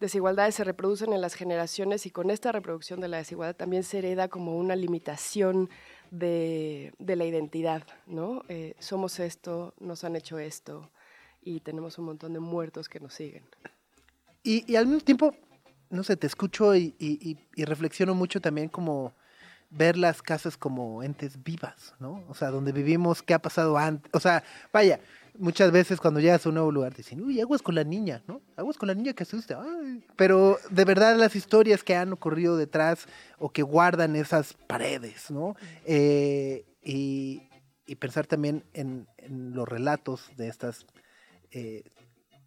[0.00, 3.98] desigualdades se reproducen en las generaciones y con esta reproducción de la desigualdad también se
[3.98, 5.68] hereda como una limitación
[6.10, 8.44] de, la identidad, ¿no?
[8.48, 10.90] Eh, somos esto, nos han hecho esto
[11.42, 13.44] y tenemos un montón de muertos que nos siguen.
[14.42, 15.34] Y, al mismo tiempo,
[15.90, 19.12] no sé, te escucho y, y reflexiono mucho también como
[19.70, 22.24] ver las casas como entes vivas, ¿no?
[22.28, 24.10] O sea, donde vivimos, qué ha pasado antes.
[24.14, 24.42] O sea,
[24.72, 25.00] vaya,
[25.38, 28.22] muchas veces cuando llegas a un nuevo lugar te dicen, uy, aguas con la niña,
[28.26, 28.42] ¿no?
[28.56, 29.60] Aguas con la niña que asusta.
[30.16, 33.06] Pero de verdad las historias que han ocurrido detrás
[33.38, 35.56] o que guardan esas paredes, ¿no?
[35.84, 37.42] Eh, y,
[37.98, 40.86] pensar también en, los relatos de estas
[41.50, 41.84] eh,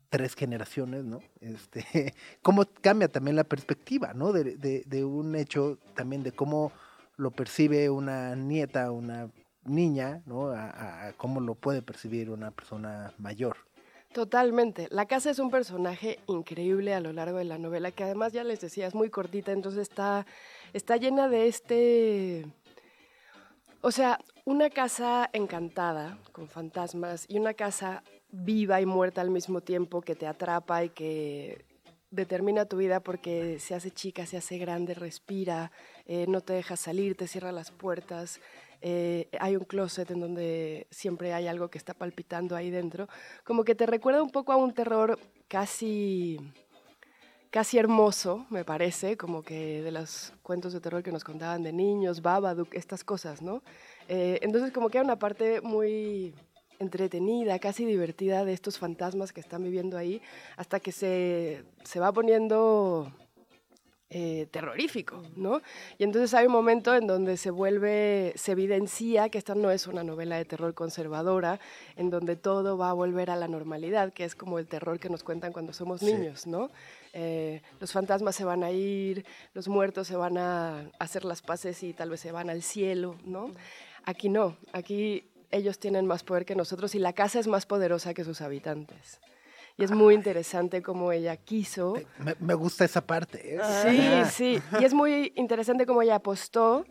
[0.09, 1.21] tres generaciones, ¿no?
[1.41, 4.31] Este, cómo cambia también la perspectiva, ¿no?
[4.31, 6.71] De, de un hecho también de cómo
[7.17, 9.29] lo percibe una nieta, una
[9.69, 10.51] niña, ¿no?
[10.51, 13.57] A, cómo lo puede percibir una persona mayor.
[14.13, 14.87] Totalmente.
[14.89, 18.43] La casa es un personaje increíble a lo largo de la novela, que además ya
[18.43, 20.25] les decía, es muy cortita, entonces está,
[20.73, 22.45] está llena de este...
[23.81, 29.61] O sea, una casa encantada, con fantasmas, y una casa viva y muerta al mismo
[29.61, 31.65] tiempo que te atrapa y que
[32.11, 35.71] determina tu vida porque se hace chica, se hace grande, respira,
[36.05, 38.39] eh, no te deja salir, te cierra las puertas.
[38.81, 43.07] Eh, hay un closet en donde siempre hay algo que está palpitando ahí dentro,
[43.43, 46.39] como que te recuerda un poco a un terror casi
[47.49, 51.73] casi hermoso, me parece, como que de los cuentos de terror que nos contaban de
[51.73, 53.63] niños, Babadook, estas cosas, ¿no?
[54.07, 56.35] Eh, entonces como que hay una parte muy
[56.77, 60.21] entretenida, casi divertida de estos fantasmas que están viviendo ahí,
[60.57, 63.11] hasta que se, se va poniendo
[64.11, 65.61] eh, terrorífico, ¿no?
[65.99, 69.85] Y entonces hay un momento en donde se vuelve, se evidencia que esta no es
[69.85, 71.59] una novela de terror conservadora,
[71.95, 75.09] en donde todo va a volver a la normalidad, que es como el terror que
[75.09, 76.71] nos cuentan cuando somos niños, ¿no?
[77.13, 81.83] Eh, los fantasmas se van a ir, los muertos se van a hacer las paces
[81.83, 83.51] y tal vez se van al cielo, ¿no?
[84.05, 88.15] Aquí no, aquí ellos tienen más poder que nosotros y la casa es más poderosa
[88.15, 89.19] que sus habitantes.
[89.79, 91.93] Y es muy interesante cómo ella quiso.
[92.41, 93.55] Me, gusta esa parte.
[93.55, 94.25] ¿eh?
[94.29, 94.63] Sí, sí.
[94.77, 96.83] Y es muy interesante cómo ella apostó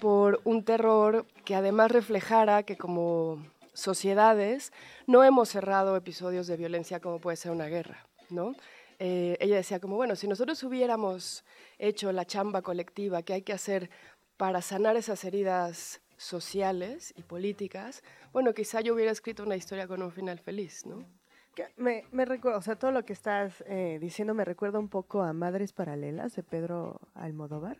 [0.00, 4.72] por un terror que además reflejara que como sociedades
[5.06, 8.56] no hemos cerrado episodios de violencia como puede ser una guerra, ¿no?
[8.98, 11.44] Eh, ella decía como, bueno, si nosotros hubiéramos
[11.78, 13.88] hecho la chamba colectiva que hay que hacer
[14.36, 18.02] para sanar esas heridas sociales y políticas,
[18.32, 21.06] bueno, quizá yo hubiera escrito una historia con un final feliz, ¿no?
[21.76, 25.22] Me, me recuerda, o sea, todo lo que estás eh, diciendo me recuerda un poco
[25.22, 27.78] a Madres Paralelas de Pedro Almodóvar.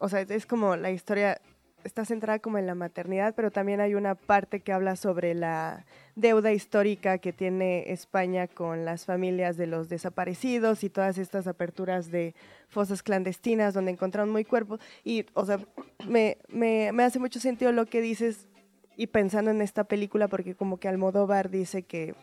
[0.00, 1.40] o sea, es como la historia
[1.84, 5.86] está centrada como en la maternidad, pero también hay una parte que habla sobre la
[6.14, 12.10] deuda histórica que tiene España con las familias de los desaparecidos y todas estas aperturas
[12.10, 12.34] de
[12.68, 14.80] fosas clandestinas donde encontraron muy cuerpos.
[15.04, 15.58] Y, o sea,
[16.06, 18.48] me, me, me hace mucho sentido lo que dices
[18.96, 22.14] y pensando en esta película, porque como que Almodóvar dice que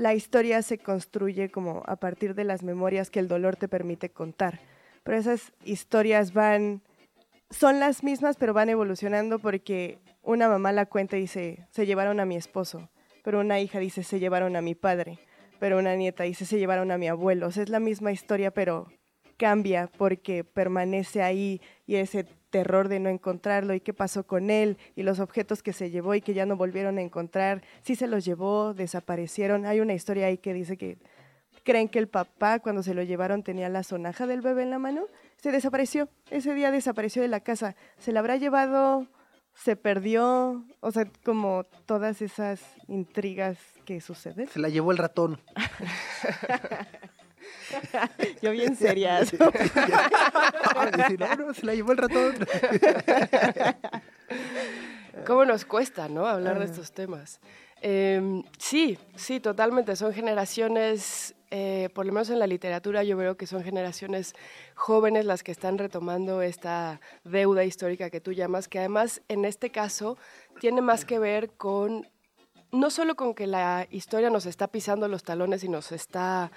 [0.00, 4.10] la historia se construye como a partir de las memorias que el dolor te permite
[4.10, 4.58] contar.
[5.04, 6.80] Pero esas historias van,
[7.50, 12.18] son las mismas, pero van evolucionando porque una mamá la cuenta y dice, se llevaron
[12.18, 12.88] a mi esposo,
[13.22, 15.18] pero una hija dice, se llevaron a mi padre,
[15.58, 17.48] pero una nieta dice, se llevaron a mi abuelo.
[17.48, 18.86] O sea, es la misma historia, pero
[19.40, 24.76] cambia porque permanece ahí y ese terror de no encontrarlo y qué pasó con él
[24.96, 28.06] y los objetos que se llevó y que ya no volvieron a encontrar, si se
[28.06, 29.64] los llevó, desaparecieron.
[29.64, 30.98] Hay una historia ahí que dice que
[31.64, 34.78] creen que el papá cuando se lo llevaron tenía la sonaja del bebé en la
[34.78, 35.06] mano,
[35.38, 39.06] se desapareció, ese día desapareció de la casa, se la habrá llevado,
[39.54, 44.48] se perdió, o sea, como todas esas intrigas que suceden.
[44.48, 45.40] Se la llevó el ratón.
[48.42, 49.32] Yo bien serias.
[49.38, 49.48] no,
[51.36, 52.34] no, se la llevó el ratón.
[55.26, 56.26] ¿Cómo nos cuesta, no?
[56.26, 57.40] Hablar de estos temas.
[57.82, 59.96] Em, sí, sí, totalmente.
[59.96, 64.34] Son generaciones, eh, por lo menos en la literatura, yo veo que son generaciones
[64.74, 69.70] jóvenes las que están retomando esta deuda histórica que tú llamas, que además en este
[69.70, 70.18] caso
[70.60, 72.06] tiene más que ver con,
[72.70, 76.50] no solo con que la historia nos está pisando los talones y nos está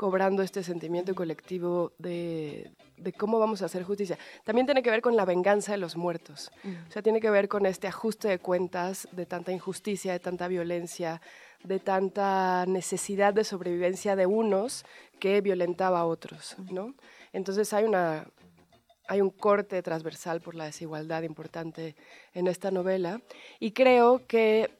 [0.00, 2.72] cobrando este sentimiento colectivo de,
[3.18, 4.16] cómo vamos a hacer justicia.
[4.44, 6.50] También tiene que ver con la venganza de los muertos.
[6.88, 10.48] O sea, tiene que ver con este ajuste de cuentas de tanta injusticia, de tanta
[10.48, 11.20] violencia,
[11.64, 14.86] de tanta necesidad de sobrevivencia de unos
[15.18, 16.94] que violentaba a otros, ¿no?
[17.34, 18.26] Entonces hay una
[19.06, 21.94] hay un corte transversal por la desigualdad importante
[22.32, 23.20] en esta novela
[23.58, 24.70] y creo que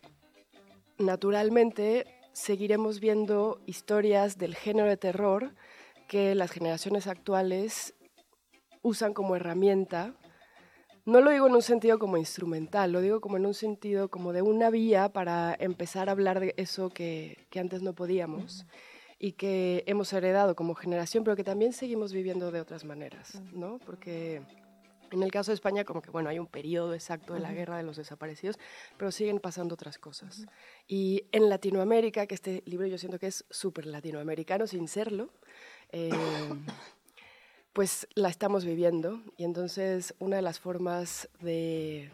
[0.96, 5.54] naturalmente seguiremos viendo historias del género de terror
[6.08, 7.94] que las generaciones actuales
[8.82, 10.14] usan como herramienta.
[11.04, 14.32] No lo digo en un sentido como instrumental, lo digo como en un sentido como
[14.32, 18.66] de una vía para empezar a hablar de eso que, antes no podíamos
[19.18, 23.78] y que hemos heredado como generación, pero que también seguimos viviendo de otras maneras, ¿no?
[23.78, 24.42] Porque
[25.10, 27.76] en el caso de España, como que bueno, hay un periodo exacto de la guerra
[27.76, 28.58] de los desaparecidos,
[28.96, 30.46] pero siguen pasando otras cosas.
[30.86, 35.30] Y en Latinoamérica, que este libro yo siento que es súper latinoamericano sin serlo,
[35.92, 36.10] eh,
[37.72, 39.22] pues la estamos viviendo.
[39.36, 42.10] Y entonces una de las formas de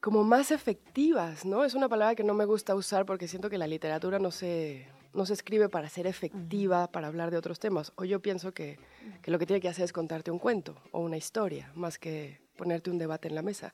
[0.00, 1.64] como más efectivas, ¿no?
[1.64, 4.86] Es una palabra que no me gusta usar porque siento que la literatura no se
[5.12, 7.92] no se escribe para ser efectiva, para hablar de otros temas.
[7.96, 8.78] O yo pienso que,
[9.24, 12.90] lo que tiene que hacer es contarte un cuento o una historia, más que ponerte
[12.90, 13.72] un debate en la mesa.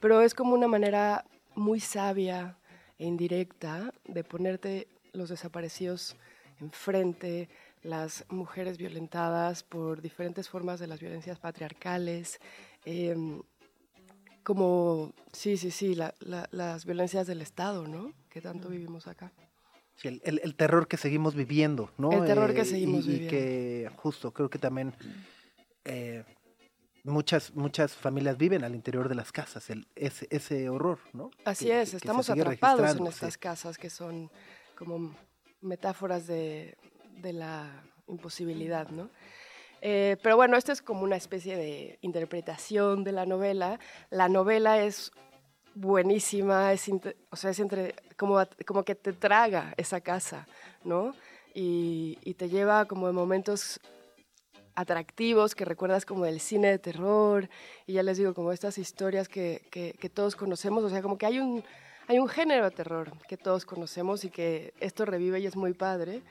[0.00, 2.58] Pero es como una manera muy sabia
[2.98, 6.16] e indirecta de ponerte los desaparecidos
[6.60, 7.48] enfrente,
[7.82, 12.40] las mujeres violentadas por diferentes formas de las violencias patriarcales,
[12.84, 13.42] em,
[14.42, 18.12] como, sí, sí, sí, las violencias del Estado, ¿no?
[18.28, 19.32] Que tanto vivimos acá
[20.02, 22.12] el, terror que seguimos viviendo, ¿no?
[22.12, 23.26] El terror que eh, seguimos viviendo.
[23.26, 24.94] Y que justo creo que también
[25.84, 26.24] eh,
[27.04, 31.30] muchas, muchas familias viven al interior de las casas, el, ese, ese horror, ¿no?
[31.44, 34.30] Así es, estamos atrapados en estas casas que son
[34.76, 35.14] como
[35.60, 36.76] metáforas de,
[37.22, 39.08] la imposibilidad, ¿no?
[39.80, 43.78] Eh, pero bueno, esto es como una especie de interpretación de la novela.
[44.10, 45.12] La novela es
[45.74, 46.90] buenísima, es,
[47.30, 50.46] o sea, es entre, como, como que te traga esa casa,
[50.84, 51.14] ¿no?
[51.54, 53.80] Y, te lleva como en momentos
[54.74, 57.48] atractivos que recuerdas como del cine de terror,
[57.86, 61.26] y ya les digo, como estas historias que, que, todos conocemos, o sea, como que
[61.26, 61.62] hay un,
[62.08, 65.74] hay un género de terror que todos conocemos y que esto revive y es muy
[65.74, 66.22] padre.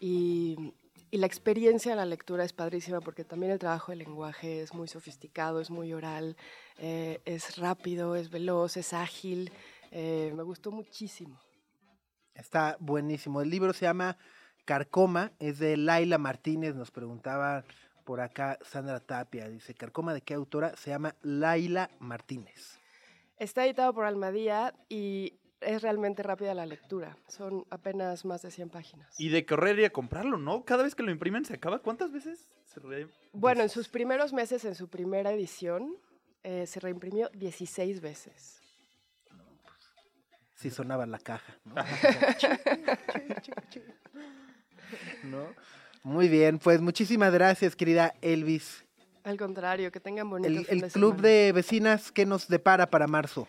[0.00, 0.74] Y,
[1.16, 4.74] y la experiencia de la lectura es padrísima porque también el trabajo del lenguaje es
[4.74, 6.36] muy sofisticado, es muy oral,
[6.76, 9.50] eh, es rápido, es veloz, es ágil.
[9.92, 11.40] Eh, me gustó muchísimo.
[12.34, 13.40] Está buenísimo.
[13.40, 14.18] El libro se llama
[14.66, 17.64] Carcoma, es de Laila Martínez, nos preguntaba
[18.04, 19.48] por acá Sandra Tapia.
[19.48, 20.76] Dice, ¿Carcoma de qué autora?
[20.76, 22.78] Se llama Laila Martínez.
[23.38, 27.16] Está editado por Almadía y es realmente rápida la lectura.
[27.28, 29.18] Son apenas más de 100 páginas.
[29.18, 30.64] Y de correr y a comprarlo, ¿no?
[30.64, 31.78] Cada vez que lo imprimen se acaba.
[31.80, 32.80] ¿Cuántas veces se
[33.32, 35.96] Bueno, en sus primeros meses, en su primera edición,
[36.42, 38.60] eh, se reimprimió 16 veces.
[40.54, 41.58] Sí sonaba la caja,
[45.24, 45.48] ¿no?
[46.02, 48.86] Muy bien, pues muchísimas gracias, querida Elvis.
[49.24, 53.48] Al contrario, que tengan bonito El, el club de vecinas, ¿qué nos depara para marzo?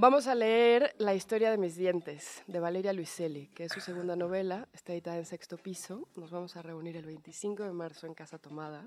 [0.00, 4.14] Vamos a leer La historia de mis dientes, de Valeria Luiselli, que es su segunda
[4.14, 6.06] novela, está editada en sexto piso.
[6.14, 8.86] Nos vamos a reunir el 25 de marzo en Casa Tomada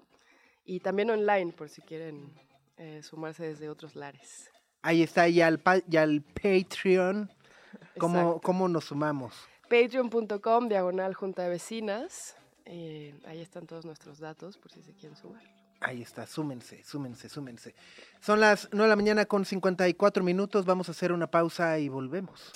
[0.64, 2.34] y también online por si quieren
[2.78, 4.50] eh, sumarse desde otros lares.
[4.84, 7.30] Ahí está, y al, al Patreon,
[7.98, 9.34] ¿cómo, ¿cómo, nos sumamos?
[9.64, 12.38] Patreon.com, diagonal junta de vecinas.
[12.64, 15.44] Eh, ahí están todos nuestros datos por si se quieren sumar.
[15.84, 17.74] Ahí está, súmense, súmense, súmense.
[18.22, 21.90] Son las 9 de la mañana con 54 minutos, vamos a hacer una pausa y
[21.90, 22.52] volvemos.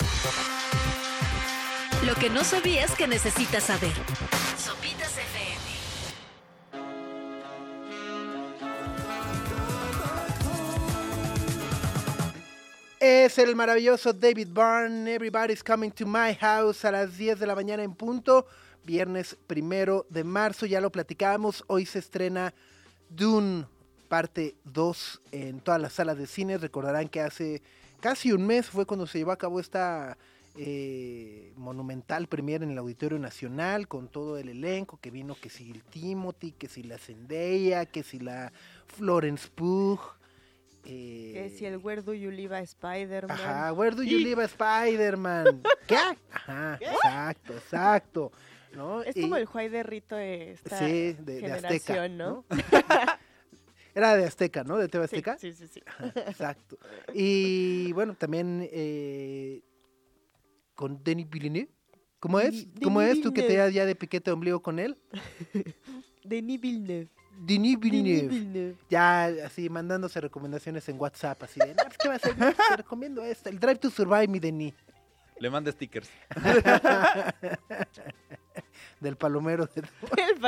[2.05, 3.93] Lo que no sabías que necesitas saber.
[4.59, 5.55] Sopitas FM.
[12.99, 17.55] Es el maravilloso David Byrne, Everybody's Coming to My House a las 10 de la
[17.55, 18.45] mañana en punto,
[18.83, 22.53] viernes primero de marzo, ya lo platicábamos, hoy se estrena
[23.09, 23.65] Dune
[24.07, 27.61] parte 2 en todas las salas de cine, recordarán que hace
[27.99, 30.17] casi un mes fue cuando se llevó a cabo esta
[30.57, 35.71] eh, monumental premier en el Auditorio Nacional con todo el elenco que vino, que si
[35.71, 38.53] el Timothy, que si la Zendaya, que si la
[38.87, 39.99] Florence Pugh.
[40.85, 43.37] eh, Que si el Where Do You Live a Spider-Man.
[43.37, 45.61] Ajá, where do you live Spider-Man?
[45.87, 45.97] ¿Qué?
[46.31, 48.31] Ajá, exacto, exacto.
[48.75, 49.01] ¿No?
[49.03, 52.45] Es Y- como el Juay de Rito de esta sí, de, de Azteca, generación, ¿no?
[53.95, 54.77] Era de Azteca, ¿no?
[54.77, 55.37] De TV Sí, Azteca.
[55.37, 55.81] sí, sí, sí.
[56.15, 56.77] Exacto.
[57.13, 59.61] Y bueno, también eh,
[60.75, 61.69] con Denis Villeneuve.
[62.19, 62.51] ¿Cómo es?
[62.51, 64.97] Denis ¿Cómo es tú que te das ya de piquete de ombligo con él?
[66.23, 67.07] Denis Villeneuve.
[67.39, 68.27] Denis Villeneuve.
[68.27, 68.75] Villeneuve.
[68.89, 72.35] Ya así mandándose recomendaciones en WhatsApp, así de, no, pues, ¿qué va a hacer?
[72.35, 74.73] Te recomiendo esta, el Drive to Survive, mi Denis.
[75.39, 76.09] Le manda stickers.
[78.99, 79.81] Del palomero de
[80.17, 80.41] El.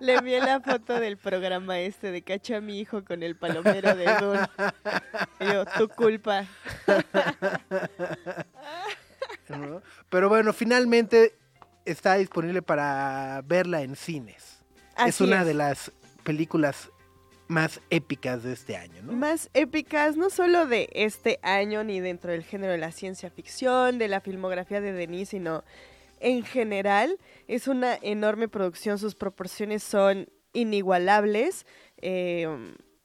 [0.00, 3.94] Le envié la foto del programa este de cacho a mi hijo con el palomero
[3.94, 4.46] de Dune.
[5.40, 6.44] Y yo, tu culpa.
[9.48, 9.82] ¿no?
[10.08, 11.34] Pero bueno, finalmente
[11.84, 14.62] está disponible para verla en cines.
[15.06, 15.92] es una de las
[16.24, 16.90] películas
[17.48, 19.12] más épicas de este año, ¿no?
[19.12, 23.98] Más épicas, no solo de este año ni dentro del género de la ciencia ficción,
[23.98, 25.62] de la filmografía de Denis, sino
[26.20, 27.18] en general.
[27.48, 31.66] Es una enorme producción, sus proporciones son inigualables.
[31.98, 32.46] eh,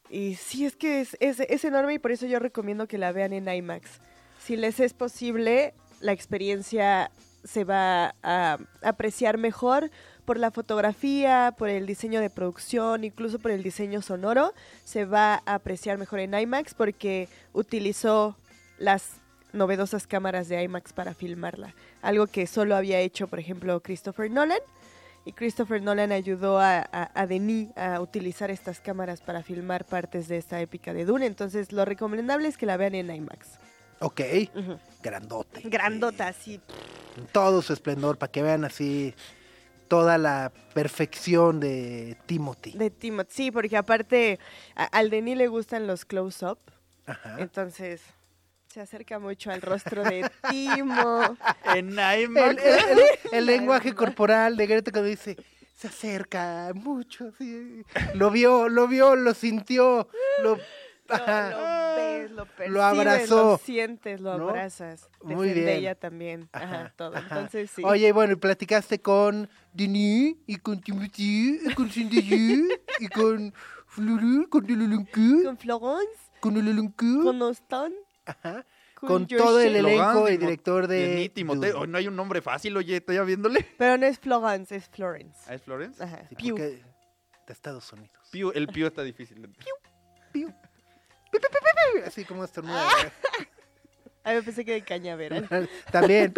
[0.09, 3.13] y sí, es que es, es- es enorme y por eso yo recomiendo que la
[3.13, 4.01] vean en IMAX.
[4.43, 7.11] Si les es posible, la experiencia
[7.45, 9.89] se va a apreciar mejor
[10.25, 14.53] por la fotografía, por el diseño de producción, incluso por el diseño sonoro.
[14.83, 18.35] Se va a apreciar mejor en IMAX porque utilizó
[18.77, 19.20] las
[19.53, 21.73] novedosas cámaras de IMAX para filmarla.
[22.01, 24.59] Algo que solo había hecho, por ejemplo, Christopher Nolan.
[25.23, 30.27] Y Christopher Nolan ayudó a, a, a Denis a utilizar estas cámaras para filmar partes
[30.27, 31.27] de esta épica de Dune.
[31.27, 33.49] Entonces, lo recomendable es que la vean en IMAX.
[33.99, 34.21] Ok,
[34.55, 34.79] Ujú.
[35.03, 35.61] grandote.
[35.65, 36.59] Grandota, así.
[37.17, 39.13] En todo su esplendor, para que vean así
[39.87, 42.71] toda la perfección de Timothy.
[42.71, 43.29] De Timothy.
[43.31, 44.39] Sí, porque aparte
[44.75, 46.57] a- al Denis le gustan los close-up.
[47.05, 47.35] Ajá.
[47.39, 48.01] Entonces
[48.71, 51.37] se acerca mucho al rostro de Timo.
[51.65, 52.99] En El, el- el-
[53.31, 55.37] el lenguaje corporal de Greta cuando dice,
[55.75, 57.83] se acerca mucho, sí.
[58.13, 60.07] Lo vio, lo vio, lo sintió,
[60.43, 60.57] lo...
[61.09, 64.47] Lo, lo ves, lo percibes, abrazó, lo sientes, lo ¿no?
[64.49, 65.09] abrazas.
[65.21, 65.65] Muy bien.
[65.65, 66.47] Zendaya también.
[66.53, 67.17] Ajá, Ajá, todo.
[67.17, 67.27] ajá.
[67.35, 67.81] Entonces sí.
[67.83, 73.53] Oye, bueno, y platicaste con Denis y con Timothy y con Zendaya y con
[73.87, 77.93] Fluru, con Lulunku, con Florence, con Lulunku, con Austin,
[78.25, 78.65] ajá,
[78.95, 81.79] con, con todo el elenco Logan, y director de Timoteo.
[81.81, 83.65] Oh, no hay un nombre fácil, oye, estoy ya viéndole.
[83.77, 85.39] Pero no es Florence, es Florence.
[85.47, 86.03] ¿Ah, es Florence?
[86.03, 86.25] Ajá.
[86.29, 86.55] Sí, Pew.
[86.57, 86.83] de
[87.47, 88.15] Estados Unidos.
[88.31, 89.41] Piu- el Pío está difícil.
[89.41, 89.75] Piu.
[90.31, 90.53] Pi, pi,
[92.05, 92.87] Así como estornuda.
[94.23, 95.49] A ver, pensé que de cañaveral.
[95.91, 96.33] También.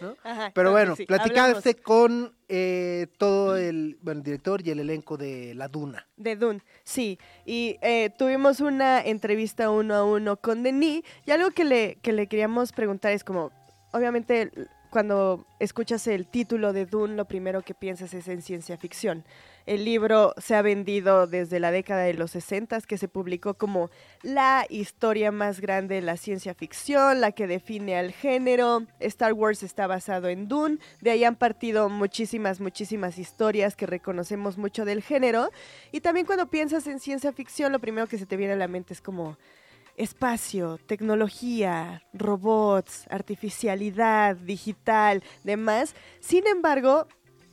[0.24, 4.80] Ajá, Pero bueno, sí, platicaste hablamos con eh, todo el, bueno, el director y el
[4.80, 6.06] elenco de La Duna.
[6.16, 7.18] De Dune, sí.
[7.44, 11.02] Y eh, tuvimos una entrevista uno a uno con Denis.
[11.24, 13.50] Y algo que le, que le queríamos preguntar es como,
[13.92, 14.50] obviamente,
[14.90, 19.24] cuando escuchas el título de Dune, lo primero que piensas es en ciencia ficción.
[19.66, 23.90] El libro se ha vendido desde la década de los 60, que se publicó como
[24.22, 28.84] la historia más grande de la ciencia ficción, la que define al género.
[29.00, 30.78] Star Wars está basado en Dune.
[31.00, 35.50] De ahí han partido muchísimas, muchísimas historias que reconocemos mucho del género.
[35.90, 38.68] Y también cuando piensas en ciencia ficción, lo primero que se te viene a la
[38.68, 39.36] mente es como
[39.96, 45.94] espacio, tecnología, robots, artificialidad, digital, demás.
[46.20, 47.08] Sin embargo,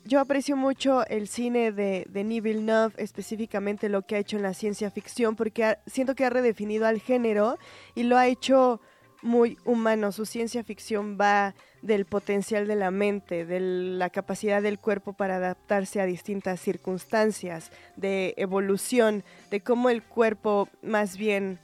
[0.06, 4.54] yo aprecio mucho el cine de Denis Villeneuve, específicamente lo que ha hecho en la
[4.54, 7.58] ciencia ficción, porque ha- siento que ha redefinido al género
[7.96, 8.82] y lo ha hecho
[9.22, 10.12] muy humano.
[10.12, 15.38] Su ciencia ficción va del potencial de la mente, de la capacidad del cuerpo para
[15.38, 21.60] adaptarse a distintas circunstancias, de evolución, de cómo el cuerpo más bien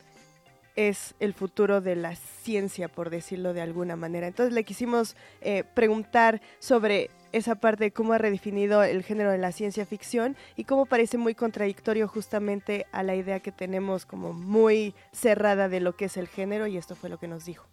[0.77, 4.27] es el futuro de la ciencia, por decirlo de alguna manera.
[4.27, 9.37] Entonces le quisimos eh, preguntar sobre esa parte de cómo ha redefinido el género de
[9.37, 14.33] la ciencia ficción y cómo parece muy contradictorio justamente a la idea que tenemos como
[14.33, 17.67] muy cerrada de lo que es el género y esto fue lo que nos dijo.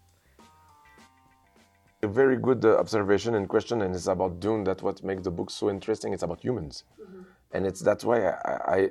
[2.02, 4.64] A very good uh, observation and question, and it's about Dune.
[4.64, 6.12] That's what makes the book so interesting.
[6.12, 6.84] It's about humans,
[7.52, 8.90] and it's that's why I, I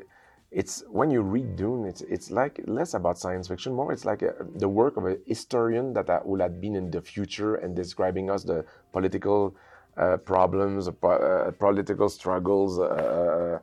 [0.51, 4.23] it's when you read Dune, it's it's like less about science fiction, more it's like
[4.23, 7.75] a, the work of a historian that uh, would have been in the future and
[7.75, 9.55] describing us the political
[9.97, 12.79] uh, problems, uh, uh, political struggles.
[12.79, 13.59] Uh,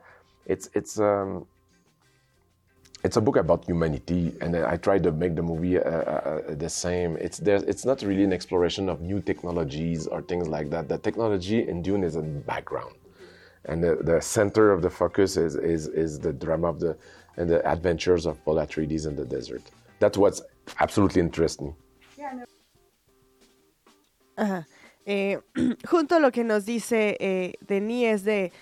[0.46, 1.46] it's it's um,
[3.04, 6.68] it's a book about humanity, and I tried to make the movie uh, uh, the
[6.68, 7.16] same.
[7.16, 7.56] It's there.
[7.66, 10.88] It's not really an exploration of new technologies or things like that.
[10.88, 12.94] The technology in Dune is in the background,
[13.66, 16.96] and the, the center of the focus is, is is the drama of the
[17.36, 19.62] and the adventures of Paul Atreides in the desert.
[19.98, 20.42] That's what's
[20.80, 21.74] absolutely interesting.
[24.36, 24.64] Ajá.
[25.06, 25.40] Eh,
[25.88, 28.52] junto a lo que nos dice eh, Denis es de,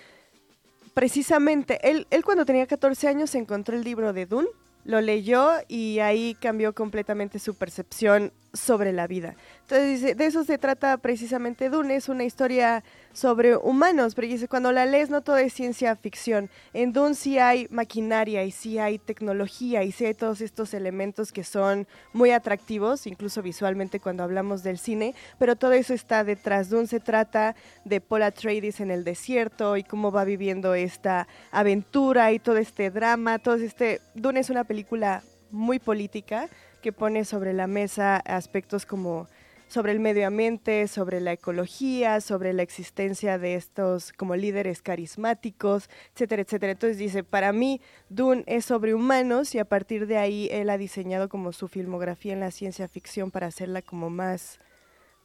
[0.93, 4.47] precisamente, él, él cuando tenía 14 años encontró el libro de Dune,
[4.83, 9.35] lo leyó y ahí cambió completamente su percepción sobre la vida.
[9.61, 12.83] Entonces dice, de eso se trata precisamente Dune, es una historia
[13.13, 16.49] sobre humanos, pero dice, cuando la lees no todo es ciencia ficción.
[16.73, 21.31] En Dune sí hay maquinaria y sí hay tecnología y sí hay todos estos elementos
[21.31, 26.69] que son muy atractivos, incluso visualmente cuando hablamos del cine, pero todo eso está detrás.
[26.69, 32.31] Dune se trata de Paul Atreides en el desierto y cómo va viviendo esta aventura
[32.31, 34.01] y todo este drama, todo este...
[34.15, 36.49] Dune es una película muy política
[36.81, 39.27] que pone sobre la mesa aspectos como
[39.71, 45.89] sobre el medio ambiente, sobre la ecología, sobre la existencia de estos como líderes carismáticos,
[46.13, 46.73] etcétera, etcétera.
[46.73, 47.79] Entonces dice, para mí
[48.09, 52.33] Dune es sobre humanos y a partir de ahí él ha diseñado como su filmografía
[52.33, 54.59] en la ciencia ficción para hacerla como más,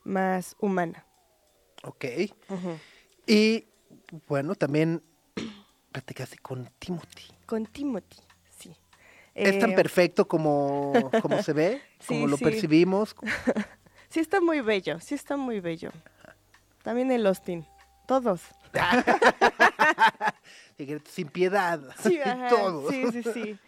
[0.05, 1.05] más humana.
[1.83, 2.05] Ok.
[3.27, 3.65] Y
[4.29, 5.03] bueno, también
[5.91, 7.33] platicaste con Timothy.
[7.47, 8.26] Con Timothy.
[9.37, 11.81] ¿Es tan Eh, perfecto como, como se ve?
[12.01, 12.45] Sí, como lo sí.
[12.45, 13.15] percibimos.
[14.09, 15.91] Sí está muy bello, sí está muy bello.
[16.83, 17.67] También el Austin,
[18.07, 18.41] todos.
[21.11, 21.81] Sin piedad.
[22.03, 22.91] Sí, ajá, Todos.
[22.93, 23.59] sí, sí, sí.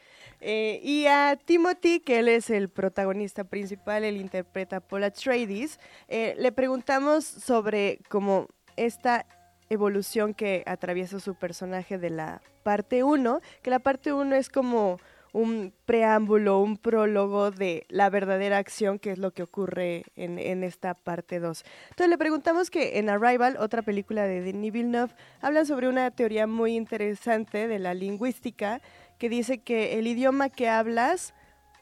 [0.41, 5.81] Eh, y a Timothy, que él es el protagonista principal, él interpreta a Paul Atreides,
[6.07, 8.47] eh, le preguntamos sobre como
[8.77, 9.27] esta
[9.69, 15.01] evolución que atraviesa su personaje de la parte 1, que la parte 1 es como
[15.39, 20.65] un preámbulo, un prólogo de la verdadera acción, que es lo que ocurre en, en
[20.65, 21.65] esta parte 2.
[21.91, 26.49] Entonces le preguntamos que en Arrival, otra película de Denis Villeneuve, hablan sobre una teoría
[26.49, 28.83] muy interesante de la lingüística
[29.19, 31.35] que dice que el idioma que hablas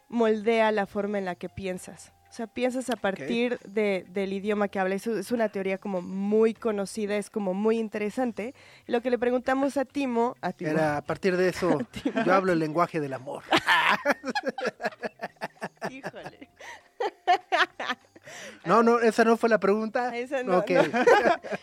[0.08, 2.12] moldea la forma en la que piensas.
[2.36, 5.06] O sea, piensas a partir de- del idioma que hablas.
[5.06, 8.54] Eso es una teoría como muy conocida, es como muy interesante.
[8.86, 11.78] Lo que le preguntamos a Timo, a Timo, Era a partir de eso,
[12.26, 13.42] yo hablo el lenguaje del amor.
[15.90, 16.50] híjole,
[18.66, 20.14] No, no, esa no fue la pregunta.
[20.14, 20.70] Esa no, Ok.
[20.72, 20.82] no.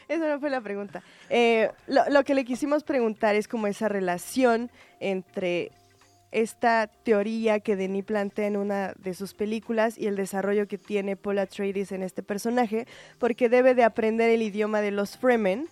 [0.08, 1.04] Esa no fue la pregunta.
[1.30, 5.72] Eh, lo, lo que le quisimos preguntar es como esa relación entre
[6.34, 11.16] esta teoría que Denis plantea en una de sus películas y el desarrollo que tiene
[11.16, 12.88] Paul Atreides en este personaje,
[13.20, 15.68] porque debe de aprender el idioma de los Fremen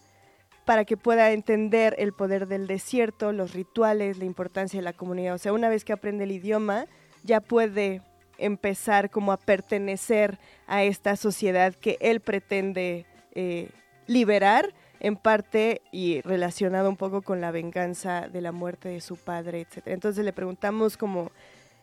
[0.65, 5.33] para que pueda entender el poder del desierto, los rituales, la importancia de la comunidad.
[5.33, 6.85] O sea, una vez que aprende el idioma,
[7.23, 8.01] ya puede
[8.37, 10.37] empezar como a pertenecer
[10.67, 13.69] a esta sociedad que él pretende eh,
[14.07, 19.17] liberar en parte y relacionado un poco con la venganza de la muerte de su
[19.17, 19.87] padre, etc.
[19.87, 21.31] Entonces le preguntamos como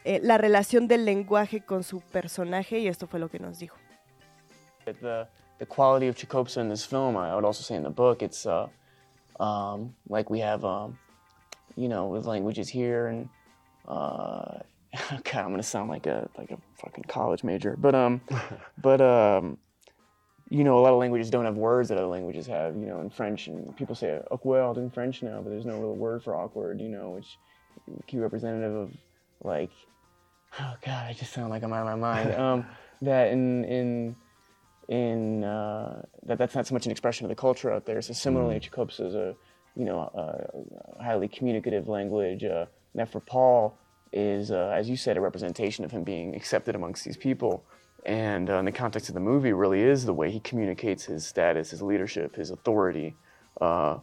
[0.05, 3.77] eh, la relación del lenguaje con su personaje y esto fue lo que nos dijo.
[5.01, 7.17] the the quality of Chakopsa in this film.
[7.17, 8.69] I would also say in the book, it's uh,
[9.41, 10.99] um, like we have, um,
[11.77, 13.29] you know, with languages here, and
[13.87, 14.61] uh,
[15.11, 18.21] God, I'm gonna sound like a like a fucking college major, but um,
[18.79, 19.59] but um,
[20.51, 22.75] you know, a lot of languages don't have words that other languages have.
[22.77, 25.95] You know, in French, and people say awkward in French now, but there's no real
[25.95, 26.81] word for awkward.
[26.81, 27.39] You know, which
[28.07, 28.93] key representative of
[29.43, 29.71] like,
[30.61, 32.35] oh God, I just sound like I'm out of my mind.
[32.39, 32.67] Um,
[33.03, 34.17] that in in
[34.89, 38.01] in uh, that that's not so much an expression of the culture out there.
[38.01, 39.35] So similarly, Chekopsa is a
[39.77, 42.45] you know a, a highly communicative language.
[42.45, 43.79] Uh, and that for Paul
[44.13, 47.65] is, uh, as you said, a representation of him being accepted amongst these people.
[48.07, 51.27] And uh, in the context of the movie, really is the way he communicates his
[51.27, 53.17] status, his leadership, his authority.
[53.61, 53.99] Uh,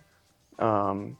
[0.60, 1.18] um,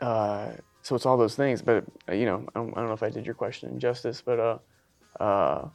[0.00, 0.52] uh,
[0.82, 1.62] so it's all those things.
[1.62, 4.22] But uh, you know, I don't, I don't know if I did your question justice,
[4.24, 5.68] but uh, uh,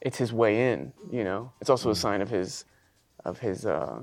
[0.00, 0.92] it's his way in.
[1.10, 2.64] You know, it's also a sign of his
[3.24, 4.00] of his uh,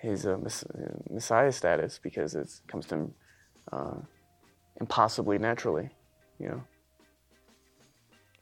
[0.00, 0.64] his uh, mess-
[1.10, 3.14] messiah status because it comes to him
[3.72, 3.96] uh,
[4.80, 5.90] impossibly naturally.
[6.38, 6.64] You know.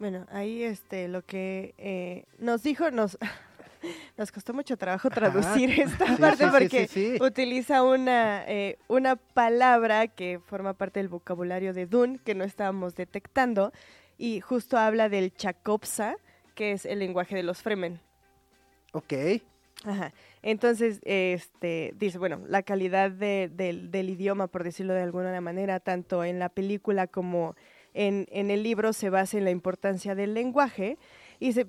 [0.02, 3.16] Bueno, ahí este, lo que eh, nos dijo, nos,
[4.16, 9.14] Nos costó mucho trabajo traducir esta Sí, parte sí, porque sí, utiliza una, eh, una
[9.14, 13.72] palabra que forma parte del vocabulario de Dune que no estábamos detectando
[14.18, 16.16] y justo habla del Chakopsa,
[16.56, 18.00] que es el lenguaje de los Fremen.
[18.92, 19.14] Ok.
[19.84, 20.12] Ajá.
[20.42, 25.78] Entonces, este, dice, bueno, la calidad de- del, del idioma, por decirlo de alguna manera,
[25.80, 27.54] tanto en la película como
[27.94, 30.98] en, en el libro, se basa en la importancia del lenguaje
[31.38, 31.66] y se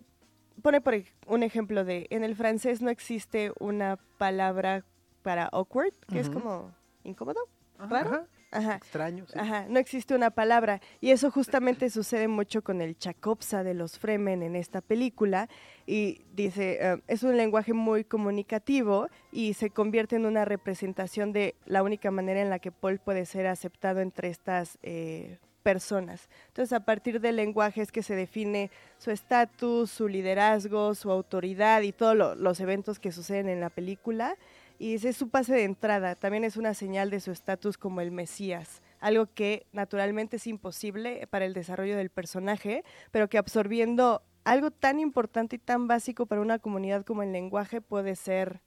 [0.62, 0.96] pone por
[1.28, 4.86] un ejemplo de, en el francés no existe una palabra
[5.24, 6.72] para awkward, que es como
[7.04, 7.40] incómodo,
[7.78, 8.10] Ajá, raro.
[8.10, 8.28] ajá.
[8.54, 8.76] Ajá.
[8.76, 9.26] Extraño.
[9.26, 9.34] sí.
[9.40, 10.80] Ajá, no existe una palabra.
[11.02, 15.50] Y eso justamente sucede mucho con el Chakopsa de los Fremen en esta película.
[15.88, 21.56] Y dice, eh, es un lenguaje muy comunicativo y se convierte en una representación de
[21.66, 26.30] la única manera en la que Paul puede ser aceptado entre estas eh, personas.
[26.48, 31.82] Entonces, a partir del lenguaje es que se define su estatus, su liderazgo, su autoridad
[31.82, 34.38] y todos los eventos que suceden en la película.
[34.78, 36.16] Y ese es su pase de entrada.
[36.16, 38.82] También es una señal de su estatus como el Mesías.
[39.00, 45.00] Algo que naturalmente es imposible para el desarrollo del personaje, pero que absorbiendo algo tan
[45.00, 48.62] importante y tan básico para una comunidad como el lenguaje puede ser,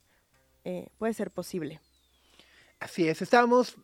[0.64, 1.80] eh, puede ser posible.
[2.80, 3.76] Así es, estábamos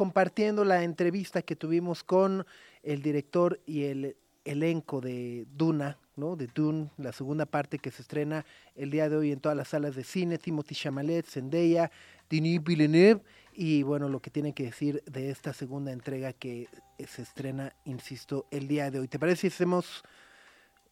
[0.00, 2.46] compartiendo la entrevista que tuvimos con
[2.82, 6.36] el director y el elenco de Duna, ¿no?
[6.36, 9.68] De Dune, la segunda parte que se estrena el día de hoy en todas las
[9.68, 11.90] salas de cine, Timothy Chalamet, Zendaya,
[12.30, 13.20] Denis Villeneuve
[13.52, 17.74] y bueno, lo que tienen que decir de esta segunda entrega que eh, se estrena,
[17.84, 19.08] insisto, el día de hoy.
[19.08, 20.02] ¿Te parece si hacemos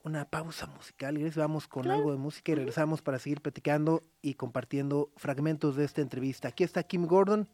[0.04, 1.16] una pausa musical?
[1.16, 1.34] Iris?
[1.34, 6.02] Vamos con algo de música y regresamos para seguir platicando y compartiendo fragmentos de esta
[6.02, 6.48] entrevista.
[6.48, 7.48] Aquí está Kim Gordon.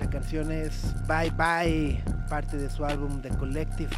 [0.00, 3.90] La canción es Bye Bye, parte de su álbum The Collective.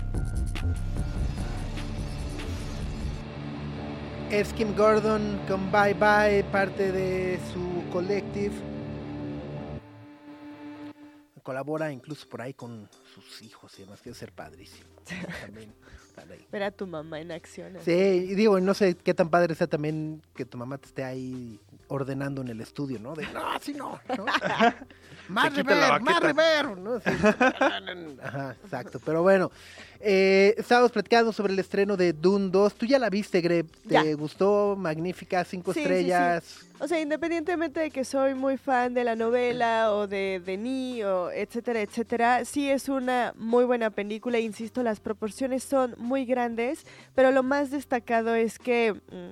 [4.28, 8.52] Es Kim Gordon con Bye Bye, parte de su Collective.
[11.44, 14.88] Colabora incluso por ahí con sus hijos y demás, que debe ser padrísimo.
[15.46, 15.72] También.
[16.50, 17.76] Ver a tu mamá en acción.
[17.84, 21.04] Sí, y digo, no sé qué tan padre sea también que tu mamá te esté
[21.04, 21.58] ahí
[21.92, 23.14] ordenando en el estudio, ¿no?
[23.14, 24.24] De, no, así no, ¿no?
[25.28, 26.98] más reverb, más reverb, ¿no?
[27.00, 27.10] Sí.
[28.22, 28.98] Ajá, exacto.
[29.04, 29.50] Pero bueno,
[30.00, 32.74] eh, estábamos platicando sobre el estreno de Dune 2.
[32.74, 33.66] Tú ya la viste, Greg.
[33.86, 34.14] ¿Te Ya.
[34.14, 34.74] gustó?
[34.76, 35.92] Magnífica, cinco Sí, sí, sí.
[35.92, 36.60] estrellas.
[36.80, 41.30] O sea, independientemente de que soy muy fan de la novela o de Denis o
[41.30, 44.38] etcétera, etcétera, sí es una muy buena película.
[44.40, 46.84] Insisto, las proporciones son muy grandes,
[47.14, 49.30] pero lo más destacado es que, mm,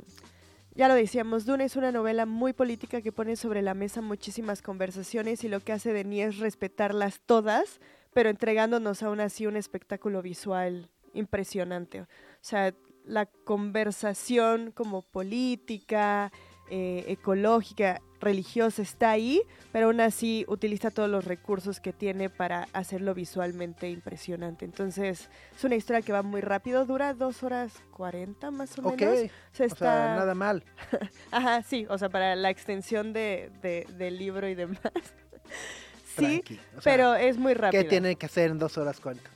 [0.80, 4.62] ya lo decíamos, Dune es una novela muy política que pone sobre la mesa muchísimas
[4.62, 7.82] conversaciones y lo que hace Denis es respetarlas todas,
[8.14, 12.00] pero entregándonos aún así un espectáculo visual impresionante.
[12.00, 12.06] O
[12.40, 12.72] sea,
[13.04, 16.32] la conversación como política,
[16.70, 19.42] eh, ecológica, religiosa está ahí,
[19.72, 24.64] pero aún así utiliza todos los recursos que tiene para hacerlo visualmente impresionante.
[24.64, 28.94] Entonces, es una historia que va muy rápido, dura dos horas cuarenta más o menos.
[28.94, 30.16] O sea, o sea, está...
[30.16, 30.62] nada mal.
[31.30, 34.80] Ajá, sí, o sea, para la extensión de, de- del libro y demás.
[36.16, 36.60] sí, Tranqui.
[36.76, 37.82] O sea, pero es muy rápido.
[37.82, 39.28] ¿Qué tiene que hacer en dos horas cuánto?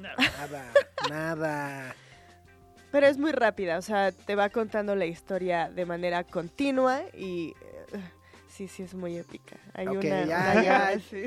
[0.00, 0.72] Nada,
[1.08, 1.94] nada.
[2.92, 7.54] Pero es muy rápida, o sea, te va contando la historia de manera continua y
[7.92, 8.00] eh,
[8.48, 9.56] sí, sí es muy épica.
[9.72, 11.00] Hay Ok, una, ya, una ya.
[11.10, 11.24] sí.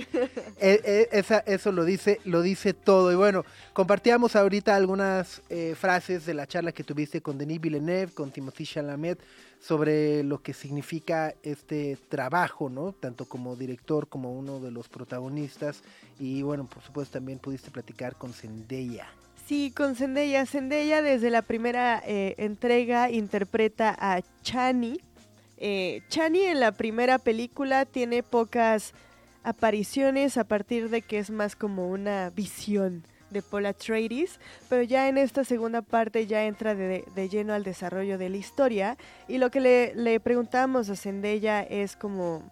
[0.61, 3.11] Eh, eh, esa- eso lo dice, lo dice todo.
[3.11, 3.43] Y bueno,
[3.73, 8.65] compartíamos ahorita algunas eh, frases de la charla que tuviste con Denis Villeneuve, con Timothy
[8.65, 9.19] Chalamet,
[9.59, 12.91] sobre lo que significa este trabajo, ¿no?
[12.93, 15.81] Tanto como director como uno de los protagonistas.
[16.19, 19.07] Y bueno, por supuesto también pudiste platicar con Zendaya.
[19.45, 20.47] Sí, con Zendaya.
[20.47, 24.99] Zendaya desde la primera eh, entrega interpreta a Chani.
[25.57, 28.93] Eh, Chani en la primera película tiene pocas
[29.43, 35.07] apariciones a partir de que es más como una visión de Paul Atreides, pero ya
[35.09, 39.37] en esta segunda parte ya entra de, de lleno al desarrollo de la historia y
[39.37, 42.51] lo que le, le preguntamos a Zendaya es como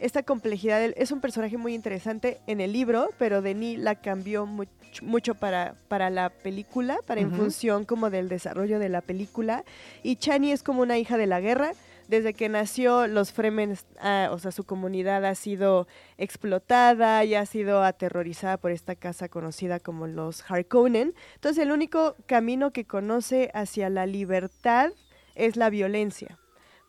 [0.00, 5.02] esta complejidad, es un personaje muy interesante en el libro, pero Denis la cambió much-
[5.02, 9.64] mucho para, para la película, para en función como del desarrollo de la película.
[10.02, 11.72] Y Chani es como una hija de la guerra.
[12.08, 15.86] Desde que nació, los Fremen, ah, o sea, su comunidad ha sido
[16.18, 21.14] explotada y ha sido aterrorizada por esta casa conocida como los Harkonnen.
[21.36, 24.90] Entonces, el único camino que conoce hacia la libertad
[25.36, 26.36] es la violencia.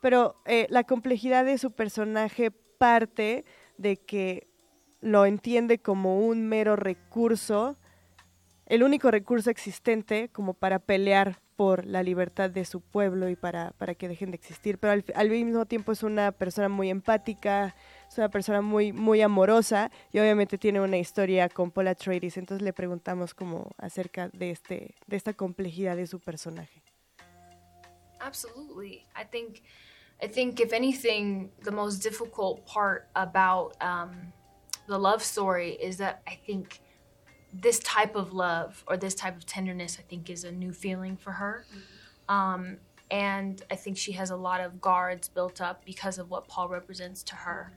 [0.01, 2.51] Pero eh, la complejidad de su personaje
[2.81, 3.45] parte
[3.77, 4.47] de que
[5.01, 7.77] lo entiende como un mero recurso
[8.71, 13.71] el único recurso existente como para pelear por la libertad de su pueblo y para,
[13.71, 17.75] para que dejen de existir, pero al, mismo tiempo es una persona muy empática,
[18.07, 22.63] es una persona muy, muy amorosa y obviamente tiene una historia con Paul Atreides, entonces
[22.63, 26.81] le preguntamos como acerca de, este, de esta complejidad de su personaje.
[28.21, 29.05] Absolutely.
[30.21, 34.33] I think if anything, the most difficult part about um,
[34.87, 36.79] the love story is that I think
[37.53, 41.17] this type of love or this type of tenderness, I think, is a new feeling
[41.17, 41.65] for her.
[42.29, 42.77] Um,
[43.09, 46.69] and I think she has a lot of guards built up because of what Paul
[46.69, 47.73] represents to her.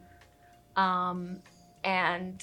[0.77, 1.41] Um,
[1.83, 2.43] and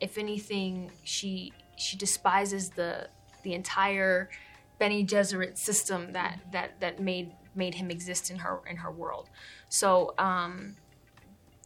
[0.00, 3.08] if anything, she she despises the
[3.42, 4.30] the entire
[4.78, 9.28] Benny Gesserit system that that that made made him exist in her in her world.
[9.68, 10.76] So um,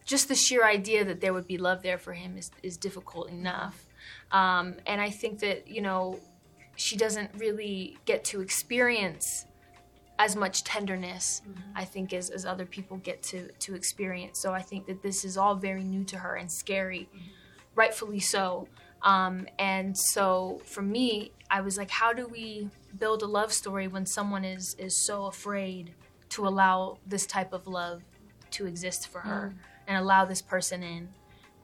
[0.04, 3.30] just the sheer idea that there would be love there for him is is difficult
[3.30, 3.86] enough.
[4.32, 6.20] Um, and I think that you know
[6.76, 9.46] she doesn't really get to experience
[10.18, 11.42] as much tenderness
[11.76, 14.40] I think as, as other people get to to experience.
[14.42, 17.08] So I think that this is all very new to her and scary,
[17.74, 18.68] rightfully so.
[19.02, 22.68] Um, and so for me, I was like, how do we
[22.98, 25.94] build a love story when someone is is so afraid
[26.30, 28.02] to allow this type of love
[28.50, 29.54] to exist for her
[29.86, 31.08] and allow this person in,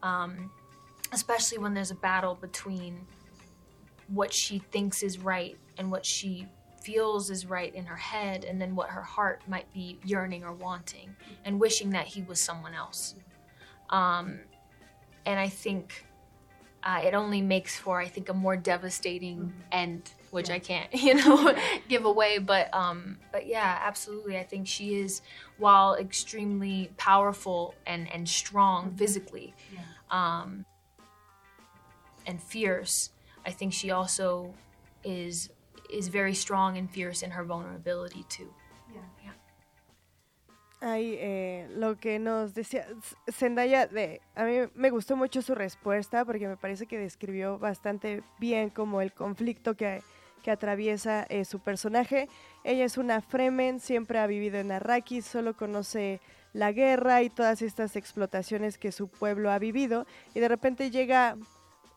[0.02, 0.50] um,
[1.12, 3.06] especially when there's a battle between
[4.08, 6.46] what she thinks is right and what she
[6.82, 10.52] feels is right in her head and then what her heart might be yearning or
[10.52, 11.14] wanting
[11.44, 13.14] and wishing that he was someone else.
[13.90, 14.40] Um,
[15.26, 16.06] and i think
[16.82, 21.14] uh, it only makes for i think a more devastating end which i can't you
[21.14, 21.54] know
[21.88, 24.36] give away but um, but yeah absolutely.
[24.36, 25.22] I think she is
[25.58, 29.54] while extremely powerful and and strong physically
[30.10, 30.66] um,
[32.26, 33.10] and fierce
[33.46, 34.52] i think she also
[35.04, 35.50] is
[35.90, 38.50] is very strong and fierce in her vulnerability too.
[40.84, 42.86] Ahí, eh, lo que nos decía
[43.32, 48.22] Zendaya, de, a mí me gustó mucho su respuesta porque me parece que describió bastante
[48.38, 50.02] bien como el conflicto que,
[50.44, 52.28] que atraviesa eh, su personaje.
[52.64, 56.20] Ella es una Fremen, siempre ha vivido en Arrakis, solo conoce
[56.52, 61.36] la guerra y todas estas explotaciones que su pueblo ha vivido y de repente llega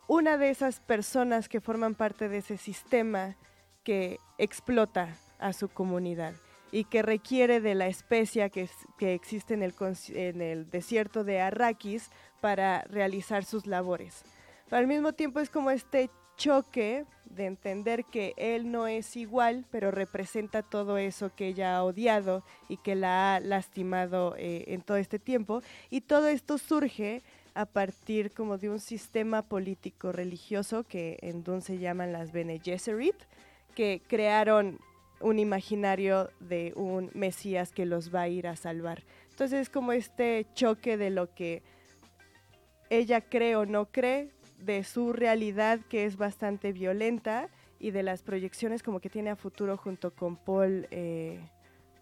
[0.08, 3.36] una de esas personas que forman parte de ese sistema
[3.84, 6.34] que explota a su comunidad
[6.72, 9.74] y que requiere de la especia que, que existe en el,
[10.10, 14.24] en el desierto de Arrakis para realizar sus labores.
[14.70, 19.66] Pero al mismo tiempo es como este choque de entender que él no es igual,
[19.70, 24.82] pero representa todo eso que ella ha odiado y que la ha lastimado eh, en
[24.82, 25.62] todo este tiempo.
[25.90, 27.22] Y todo esto surge
[27.54, 32.62] a partir como de un sistema político religioso que en Dune se llaman las Bene
[32.64, 33.16] Gesserit,
[33.76, 34.80] que crearon
[35.20, 39.04] un imaginario de un Mesías que los va a ir a salvar.
[39.32, 41.64] Entonces es como este choque de lo que
[42.90, 47.49] ella cree o no cree, de su realidad que es bastante violenta
[47.80, 51.39] y de las proyecciones como que tiene a futuro junto con Paul, eh,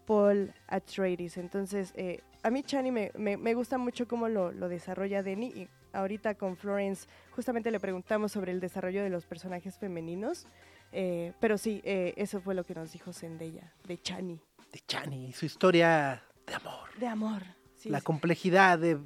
[0.06, 1.36] Paul Atreides.
[1.36, 5.48] Entonces, eh, a mí Chani me, me- me gusta mucho cómo lo, lo desarrolla Denny
[5.48, 10.46] y ahorita con Florence justamente le preguntamos sobre el desarrollo de los personajes femeninos,
[10.92, 14.40] eh, pero sí, eh, eso fue lo que nos dijo Zendaya, de Chani,
[14.72, 16.88] De Chani, su historia de amor.
[16.98, 17.42] de amor.
[17.76, 18.04] Sí, la sí.
[18.04, 18.98] complejidad de...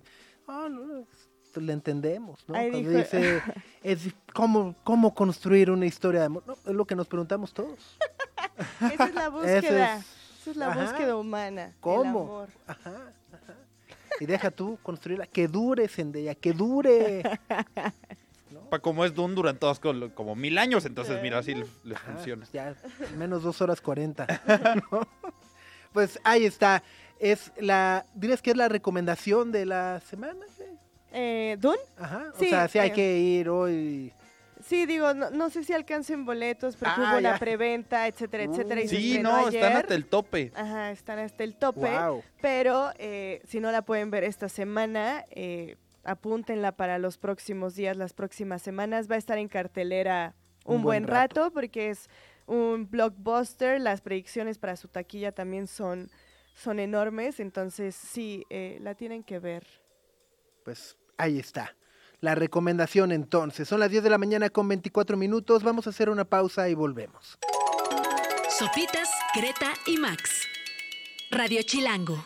[0.46, 2.54] oh, no, esto le entendemos, ¿no?
[2.54, 3.42] Cuando dijo- dice,
[3.82, 6.42] es cómo, cómo construir una historia de amor.
[6.46, 7.96] No, es lo que nos preguntamos todos.
[8.92, 10.06] Esa es la búsqueda, es-
[10.42, 10.82] esa es la ajá.
[10.84, 11.64] búsqueda humana.
[11.66, 12.20] el ¿Cómo?
[12.22, 12.48] amor.
[12.66, 12.92] Ajá,
[13.32, 13.54] ajá.
[14.20, 15.26] Y deja tú construirla.
[15.26, 17.22] Que dure, Zendaya, que dure.
[18.70, 21.94] Pa- Como es Dune durante todos como, como mil años, entonces mira, así le, le
[21.96, 22.46] Ajá, funciona.
[22.52, 22.74] Ya,
[23.16, 24.26] menos dos horas cuarenta.
[24.92, 25.06] ¿no?
[25.92, 26.82] Pues ahí está.
[27.18, 30.44] Es la, ¿Dirías que es la recomendación de la semana?
[30.60, 30.74] Eh,
[31.58, 31.78] ¿Dune?
[31.96, 32.32] Ajá.
[32.38, 32.92] Sí, o sea, sí hay eh.
[32.92, 34.12] que ir hoy.
[34.64, 38.82] Sí, digo, no, no sé si alcancen boletos porque Ah, hubo la preventa, etcétera, etcétera.
[38.82, 40.52] y Sí, no, están hasta el tope.
[40.54, 41.90] Ajá, están hasta el tope.
[41.98, 42.22] Wow.
[42.42, 47.96] Pero eh, si no la pueden ver esta semana, eh, apúntenla para los próximos días,
[47.96, 49.10] las próximas semanas.
[49.10, 50.34] Va a estar en cartelera
[50.66, 51.40] un, Un buen buen rato.
[51.44, 51.52] rato.
[51.54, 52.08] porque es
[52.46, 53.80] un blockbuster.
[53.80, 56.10] Las predicciones para su taquilla también son,
[56.54, 57.40] son enormes.
[57.40, 59.66] Entonces, sí, eh, la tienen que ver.
[60.64, 61.76] Pues ahí está.
[62.20, 63.68] La recomendación entonces.
[63.68, 65.62] Son las 10 de la mañana con 24 minutos.
[65.62, 67.38] Vamos a hacer una pausa y volvemos.
[68.58, 70.46] Sopitas, Greta y Max.
[71.30, 72.22] Radio Chilango.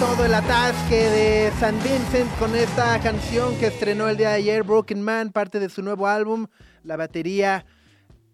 [0.00, 4.62] Todo el atasque de San Vincent con esta canción que estrenó el día de ayer,
[4.62, 6.46] Broken Man, parte de su nuevo álbum,
[6.82, 7.66] la batería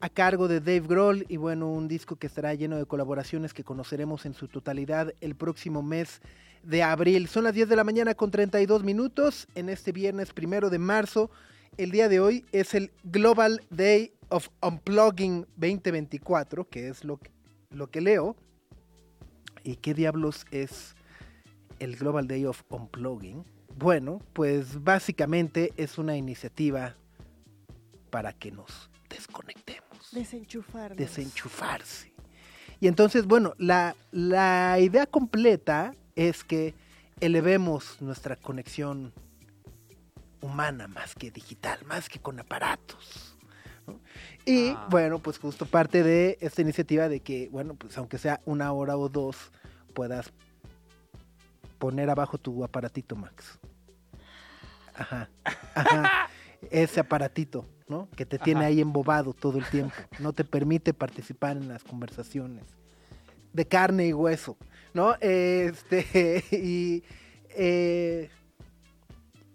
[0.05, 3.65] a cargo de Dave Grohl y bueno, un disco que estará lleno de colaboraciones que
[3.65, 6.21] conoceremos en su totalidad el próximo mes
[6.63, 7.27] de abril.
[7.27, 11.31] Son las 10 de la mañana con 32 minutos en este viernes primero de marzo.
[11.79, 17.19] El día de hoy es el Global Day of Unplugging 2024, que es lo,
[17.71, 18.37] lo que leo.
[19.63, 20.97] ¿Y qué diablos es
[21.79, 23.43] el Global Day of Unplugging?
[23.79, 26.95] Bueno, pues básicamente es una iniciativa
[28.11, 29.84] para que nos desconectemos.
[30.13, 30.95] Desenchufar.
[30.97, 32.13] Desenchufarse.
[32.81, 36.75] Y entonces, bueno, la, la idea completa es que
[37.21, 39.13] elevemos nuestra conexión
[40.41, 43.37] humana más que digital, más que con aparatos.
[43.87, 44.01] ¿no?
[44.45, 44.87] Y Ah.
[44.91, 48.97] bueno, pues justo parte de esta iniciativa de que, bueno, pues aunque sea una hora
[48.97, 49.37] o dos,
[49.95, 50.33] puedas
[51.79, 53.59] poner abajo tu aparatito, Max.
[54.95, 55.29] Ajá.
[55.75, 56.29] Ajá.
[56.71, 58.09] Ese aparatito, ¿no?
[58.17, 58.69] Que te tiene Ajá.
[58.69, 59.95] ahí embobado todo el tiempo.
[60.19, 62.65] No te permite participar en las conversaciones.
[63.53, 64.57] De carne y hueso,
[64.93, 65.15] ¿no?
[65.21, 67.03] Este, y.
[67.51, 68.31] eh,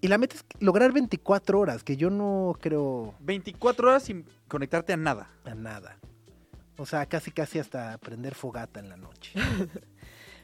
[0.01, 4.93] y la meta es lograr 24 horas, que yo no creo 24 horas sin conectarte
[4.93, 5.29] a nada.
[5.43, 5.97] a nada.
[6.77, 9.33] O sea, casi casi hasta prender fogata en la noche.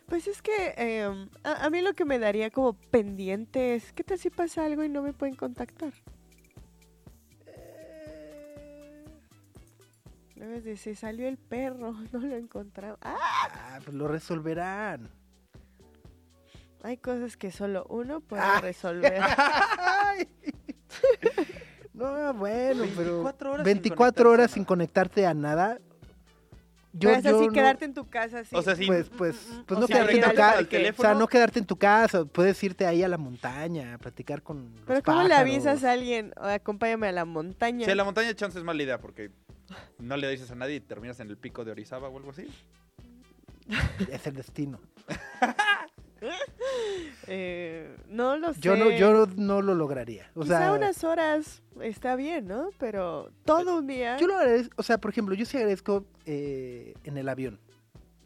[0.08, 4.04] Pues es que em, a, a mí lo que me daría como pendiente es, ¿qué
[4.04, 5.94] tal si pasa algo y no me pueden contactar?
[10.46, 13.00] Luego es de, se salió el perro, no lo encontramos.
[13.02, 13.16] ¡Ah!
[13.52, 15.10] Ah, pues lo resolverán.
[16.84, 19.22] Hay cosas que solo uno puede resolver.
[19.22, 20.28] Ay.
[21.94, 25.80] No, bueno, pero 24 horas sin 24 horas sin conectarte a nada.
[26.92, 28.54] Yo, Puedes yo así no- quedarte en tu casa así.
[28.54, 28.86] O sea, sí.
[28.86, 30.94] pues, pues, pues o no sea, quedarte en tu casa.
[30.98, 32.26] O sea, no quedarte en tu casa.
[32.26, 34.76] Puedes irte ahí a la montaña a platicar con.
[34.76, 36.34] los Pero ¿cómo le avisas a alguien?
[36.36, 37.86] O, Acompáñame a la montaña.
[37.86, 39.32] Si a la montaña chance es mala idea porque
[40.00, 42.48] no le dices a nadie y terminas en el pico de Orizaba o algo así.
[44.12, 44.80] Es el destino.
[47.28, 48.60] Eh, no lo sé.
[48.62, 50.30] Yo no, yo no lo lograría.
[50.36, 52.70] O Quizá sea, unas horas está bien, ¿no?
[52.80, 54.18] Pero todo un día.
[54.18, 54.74] yo lo agradezco.
[54.78, 57.60] O sea, por ejemplo, yo sí agradezco eh, en el avión.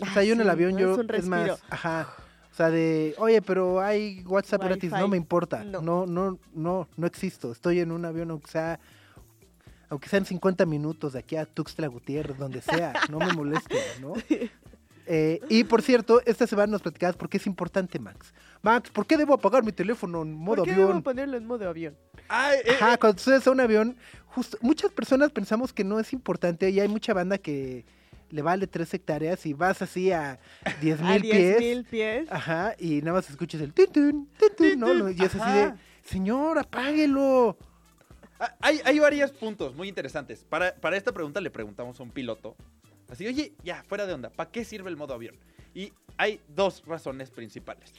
[0.01, 0.79] O Ah, sea, yo en el avión, ¿no?
[0.79, 2.13] yo Es un es más, ajá.
[2.51, 5.63] O sea, de, oye, pero hay WhatsApp gratis, no me importa.
[5.63, 5.81] No.
[5.81, 7.51] No, no, no, no, existo.
[7.51, 8.79] Estoy en un avión, aunque sea,
[9.89, 14.13] aunque sean 50 minutos de aquí a Tuxtla Gutiérrez, donde sea, no me moleste, ¿no?
[15.11, 18.31] Eh, y por cierto, esta semana nos platicabas por qué es importante, Max.
[18.61, 20.87] Max, ¿por qué debo apagar mi teléfono en modo ¿Por qué avión?
[20.89, 21.97] debo ponerlo en modo avión?
[22.27, 25.83] Ay, eh, Ajá, eh, cuando tú subes a un avión, justo, muchas personas pensamos que
[25.83, 27.85] no es importante y hay mucha banda que
[28.29, 30.39] le vale tres hectáreas y vas así a
[30.79, 31.59] 10 A mil 10 pies.
[31.59, 32.31] mil pies.
[32.31, 35.09] Ajá, y nada más escuchas el tin, tin, tin, tin, ¿no?
[35.09, 35.73] Y es así de,
[36.03, 37.57] señor, apáguelo.
[38.39, 40.45] Ah, Hay, varios puntos muy interesantes.
[40.45, 42.55] Para, para esta pregunta le preguntamos a un piloto.
[43.09, 45.35] Así, oye, ya, fuera de onda, ¿para qué sirve el modo avión?
[45.73, 47.93] Y hay dos razones principales.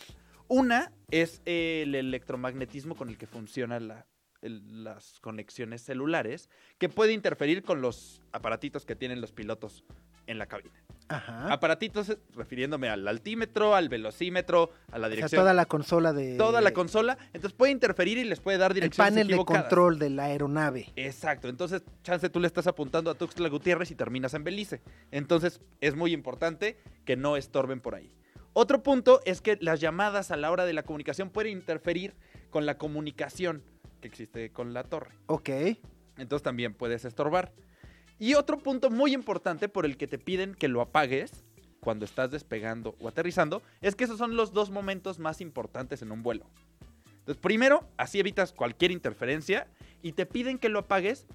[0.49, 4.05] Una es el electromagnetismo con el que funcionan
[4.43, 9.84] las conexiones celulares, que puede interferir con los aparatitos que tienen los pilotos
[10.31, 10.74] en la cabina.
[11.09, 11.53] Ajá.
[11.53, 16.12] Aparatitos, eh, refiriéndome al altímetro, al velocímetro, a la O sea, dirección, toda la consola
[16.12, 16.37] de...
[16.37, 17.18] toda la consola.
[17.33, 20.93] Entonces puede interferir y les puede dar El direcciones panel de control de la aeronave.
[20.95, 24.83] Exacto, entonces chance tú le estás apuntando a Tuxtla Gutiérrez y terminas en Belice.
[25.11, 28.14] Entonces es muy importante que no estorben por ahí.
[28.53, 32.14] Otro punto es que las llamadas a la hora de la comunicación pueden interferir
[32.51, 33.64] con la comunicación
[34.01, 35.11] que existe con la torre.
[35.26, 35.51] Ok.
[36.18, 37.53] Entonces también puedes estorbar.
[38.20, 41.42] Y otro punto muy importante por el que te piden que lo apagues
[41.80, 46.12] cuando estás despegando o aterrizando es que esos son los dos momentos más importantes en
[46.12, 46.44] un vuelo.
[47.20, 49.68] Entonces, primero, así evitas cualquier interferencia
[50.02, 51.26] y te piden que lo apagues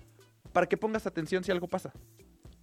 [0.53, 1.91] para que pongas atención si algo pasa.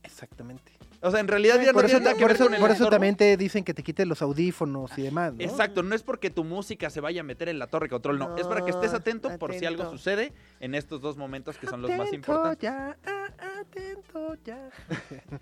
[0.05, 0.73] Exactamente.
[1.05, 2.55] O sea, en realidad ya Por no eso, tiene nada que por ver eso, con
[2.55, 2.91] el por eso estorbo.
[2.91, 5.41] también te dicen que te quites los audífonos y demás, ¿no?
[5.43, 8.19] Exacto, no es porque tu música se vaya a meter en la torre de control,
[8.21, 8.37] no.
[8.37, 11.83] es para que estés atento, por si algo sucede en estos dos momentos que son
[11.83, 12.63] los más Atento importantes.
[12.63, 14.71] ya, ah, atento ya.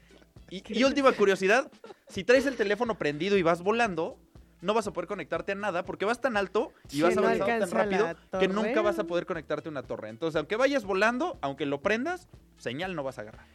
[0.52, 1.70] Y, y última curiosidad,
[2.08, 4.18] si traes el teléfono prendido y vas volando,
[4.62, 7.22] no vas a poder conectarte a nada porque vas tan alto y Sí, vas no
[7.22, 8.08] avanzando tan rápido
[8.40, 10.08] que nunca vas a poder conectarte a una torre.
[10.08, 13.46] Entonces, aunque vayas volando, aunque lo prendas, señal no vas a agarrar.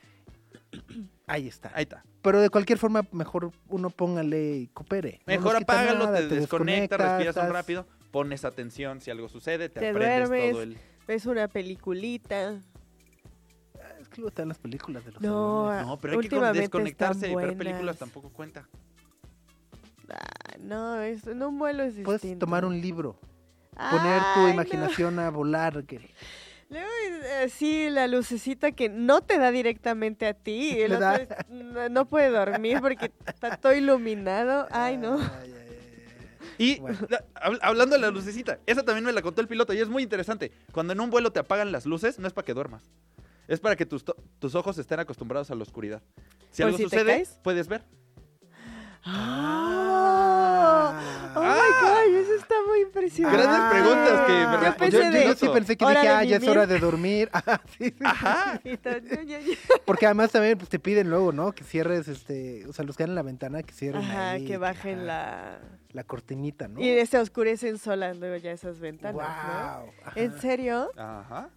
[1.27, 1.71] Ahí está.
[1.73, 2.03] Ahí está.
[2.21, 5.19] Pero de cualquier forma, mejor uno póngale y coopere.
[5.25, 9.69] No Mejor apágalo, nada, te, desconectas, respiras un estás- rápido, pones atención si algo sucede,
[9.69, 10.51] te, Te aprendes duermes.
[10.51, 10.77] todo el...
[11.07, 12.49] Ves una peliculita.
[13.75, 15.81] Ah, Es que luego están las películas de los No.
[15.81, 18.67] No, pero hay que desconectarse y ver películas tampoco cuenta.
[20.59, 22.19] no, es- en un vuelo es distinto.
[22.19, 23.19] Puedes tomar un libro,
[23.75, 24.49] poner tu no.
[24.49, 25.83] imaginación a volar.
[25.85, 26.09] que-
[26.69, 26.87] Luego,
[27.23, 30.71] eh, sí, la lucecita que no te da directamente a ti.
[30.79, 34.67] El otro es- no, no puede dormir porque está todo iluminado.
[34.71, 35.19] Ay, no.
[35.19, 36.55] Ay, ay, ay, ay.
[36.57, 36.97] Y Bueno.
[37.09, 39.87] la- hab- hablando de la lucecita, esa también me la contó el piloto y es
[39.89, 40.51] muy interesante.
[40.71, 42.83] Cuando en un vuelo te apagan las luces, no es para que duermas.
[43.47, 46.01] Es para que tus, to- tus ojos estén acostumbrados a la oscuridad.
[46.51, 47.83] Si ¿Por algo si sucede, puedes ver.
[49.03, 50.24] Ah.
[51.37, 53.41] Oh my God, eso está muy impresionante.
[53.41, 56.37] Grandes preguntas que me Yo pensé el de- Yo sí pensé que dije, ah, ya
[56.37, 57.29] es hora de dormir.
[57.33, 57.93] Ajá, sí,
[58.63, 59.57] sí.
[59.85, 61.51] Porque además también pues, te piden luego, ¿no?
[61.51, 64.57] Que cierres, este, o sea, los que en la ventana, que cierren Ajá, ahí, que
[64.57, 65.59] bajen la...
[65.91, 66.79] la cortinita, ¿no?
[66.79, 69.85] Y se oscurecen solas luego ya esas ventanas, Wow.
[69.87, 70.11] ¿no?
[70.15, 70.89] ¿En serio?
[70.97, 71.49] Ajá.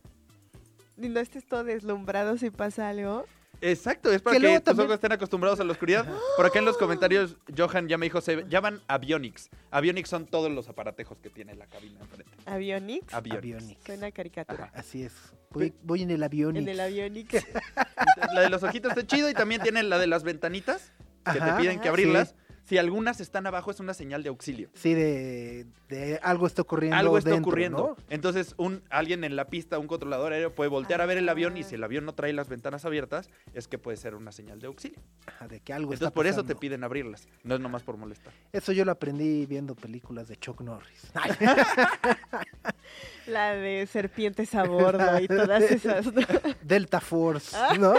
[0.97, 3.25] ¿Y no estés todo deslumbrado si pasa algo?
[3.61, 6.07] Exacto, es para Que tus también- ojos estén acostumbrados a la oscuridad.
[6.37, 9.51] Por acá en los comentarios, Johan ya me dijo, se llaman avionics.
[9.71, 12.31] Avionics son todos los aparatejos que tiene la cabina enfrente.
[12.47, 13.13] ¿Avionics?
[13.13, 13.55] Avionics.
[13.57, 13.85] Avionics.
[13.85, 14.65] Suena caricatura.
[14.65, 14.73] Ajá.
[14.79, 15.13] Así es.
[15.51, 16.57] Voy, voy en el avión.
[16.57, 17.45] En el Avionics.
[18.35, 20.93] La de los ojitos está chido y también tienen la de las ventanitas
[21.25, 21.57] que Ajá.
[21.57, 22.35] te piden que abrirlas.
[22.69, 24.69] Si algunas están abajo es una señal de auxilio.
[24.75, 26.99] Sí, de, de algo está ocurriendo.
[26.99, 27.97] Algo está dentro, ocurriendo.
[27.97, 28.05] ¿no?
[28.11, 31.57] Entonces, un alguien en la pista, un controlador aéreo puede voltear a ver el avión
[31.57, 34.61] y si el avión no trae las ventanas abiertas, es que puede ser una señal
[34.61, 35.01] de auxilio.
[35.25, 37.27] Ajá, de que algo Entonces, está por eso te piden abrirlas.
[37.43, 38.35] No es nomás por molestar.
[38.53, 41.11] Eso yo lo aprendí viendo películas de Chuck Norris.
[41.15, 41.31] Ay,
[43.29, 46.05] La de serpientes a bordo y todas esas.
[46.13, 46.21] ¿no?
[46.63, 47.95] Delta Force, ¿no?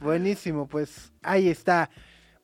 [0.00, 1.90] Buenísimo, pues ahí está.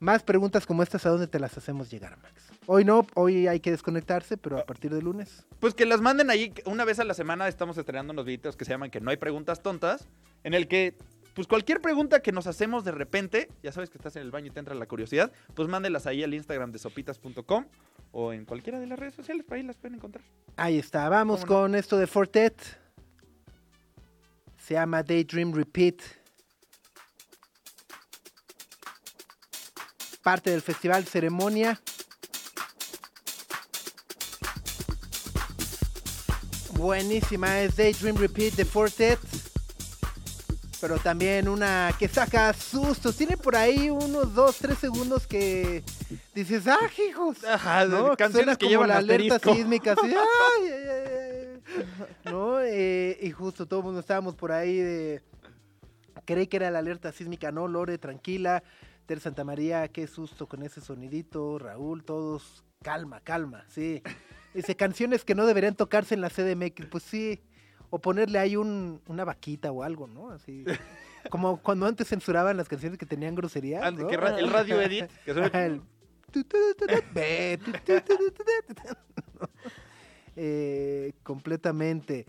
[0.01, 2.51] Más preguntas como estas, ¿a dónde te las hacemos llegar, Max?
[2.65, 5.45] Hoy no, hoy hay que desconectarse, pero a partir de lunes.
[5.59, 6.55] Pues que las manden ahí.
[6.65, 9.19] Una vez a la semana estamos estrenando unos videos que se llaman Que no hay
[9.19, 10.09] preguntas tontas.
[10.43, 10.97] En el que,
[11.35, 14.47] pues cualquier pregunta que nos hacemos de repente, ya sabes que estás en el baño
[14.47, 17.67] y te entra la curiosidad, pues mándelas ahí al Instagram de sopitas.com
[18.13, 20.25] o en cualquiera de las redes sociales, por ahí las pueden encontrar.
[20.57, 22.55] Ahí está, vamos con esto de Fortet.
[24.57, 26.20] Se llama Daydream Repeat.
[30.23, 31.81] Parte del festival Ceremonia.
[36.73, 39.19] Buenísima, es Daydream Repeat de Fortet.
[40.81, 43.17] Pero también una que saca sustos.
[43.17, 45.83] Tiene por ahí unos 2, 3 segundos que
[46.35, 47.45] dices, ¡ah, hijos!
[47.45, 48.17] Ajá, ¿no?
[48.17, 51.13] canciones Suena que como llevan la alerta sísmica, así, ¡ay, ay, ay,
[51.77, 52.31] ay!
[52.33, 52.61] ¿No?
[52.63, 55.23] Eh, y justo todo el mundo estábamos por ahí de...
[56.25, 58.63] Creí que era la alerta sísmica, no, Lore, tranquila.
[59.11, 61.59] Ter Santa María, qué susto con ese sonidito.
[61.59, 64.05] Raúl, todos, calma, calma, sí.
[64.55, 67.43] Dice, canciones que no deberían tocarse en la CDMX, pues sí.
[67.91, 70.31] O ponerle ahí un, una vaquita o algo, ¿no?
[70.31, 70.65] Así.
[71.29, 74.07] Como cuando antes censuraban las canciones que tenían groserías, Ah, ¿no?
[74.07, 75.31] que ra- el radio edit, que
[75.67, 75.83] el.
[80.37, 82.27] Eh, completamente.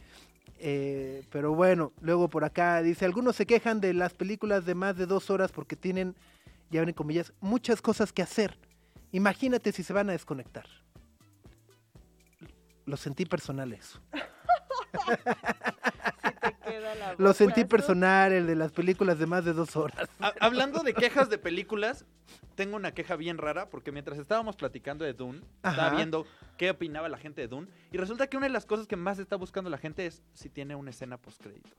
[0.58, 4.98] Eh, pero bueno, luego por acá dice, algunos se quejan de las películas de más
[4.98, 6.16] de dos horas porque tienen,
[6.72, 8.58] ya ven en comillas, muchas cosas que hacer.
[9.12, 10.66] Imagínate si se van a desconectar.
[12.86, 14.00] Lo sentí personal eso.
[17.18, 20.10] Lo sentí personal, el de las películas de más de dos horas.
[20.20, 22.06] Ha- Hablando de quejas de películas,
[22.56, 26.26] tengo una queja bien rara porque mientras estábamos platicando de Dune, estaba viendo
[26.58, 29.20] qué opinaba la gente de Dune y resulta que una de las cosas que más
[29.20, 31.74] está buscando la gente es si tiene una escena post créditos.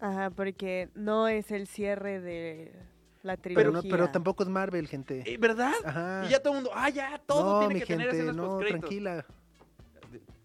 [0.00, 2.74] Ajá, porque no es el cierre de
[3.22, 3.90] la Pero, trilogía.
[3.90, 5.22] no, pero tampoco es Marvel, gente.
[5.26, 5.72] Eh, ¿Verdad?
[5.84, 6.24] Ajá.
[6.26, 8.36] Y ya todo el mundo, ah, ya, todo no, tiene mi que gente, tener escenas
[8.36, 9.26] no, post tranquila.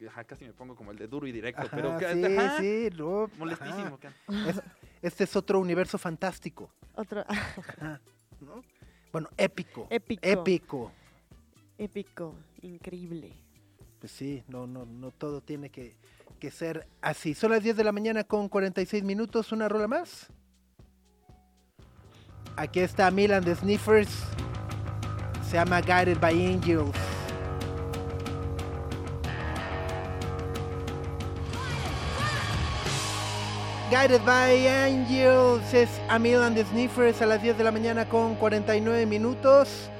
[0.07, 2.05] Ajá, casi me pongo como el de duro y directo, Ajá, pero sí,
[2.37, 3.85] ajá, sí, no, molestísimo.
[3.85, 3.97] ajá.
[3.97, 4.13] can.
[4.47, 4.61] Es-
[5.01, 7.99] este es otro universo fantástico, Otro ajá,
[8.41, 8.63] ¿no?
[9.11, 9.87] Bueno, épico.
[9.89, 10.21] épico.
[10.27, 10.91] Épico.
[11.77, 13.33] Épico, increíble.
[13.99, 15.95] Pues sí, no, no, no todo tiene que,
[16.39, 17.33] que ser así.
[17.33, 20.27] Son las 10 de la mañana con 46 minutos, una rola más.
[22.57, 24.09] Aquí está Milan de Sniffers.
[25.47, 26.95] Se llama Guided by Angels.
[33.91, 38.33] Guided by Angels es a Milan de Sniffers a las 10 de la mañana con
[38.33, 39.91] 49 minutos.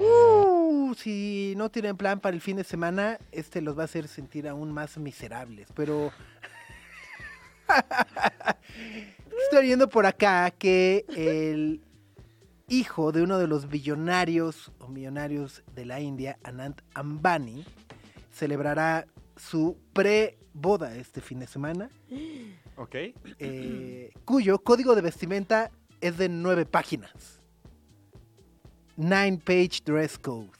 [0.00, 4.08] Uh, si no tienen plan para el fin de semana, este los va a hacer
[4.08, 5.68] sentir aún más miserables.
[5.76, 6.10] Pero
[9.44, 11.82] estoy viendo por acá que el
[12.68, 17.64] hijo de uno de los billonarios o millonarios de la India, Anant Ambani,
[18.32, 21.90] celebrará su pre-boda este fin de semana,
[22.76, 22.94] Ok.
[23.38, 25.70] eh, cuyo código de vestimenta
[26.00, 27.40] es de nueve páginas.
[28.96, 30.50] Nine Page Dress Code.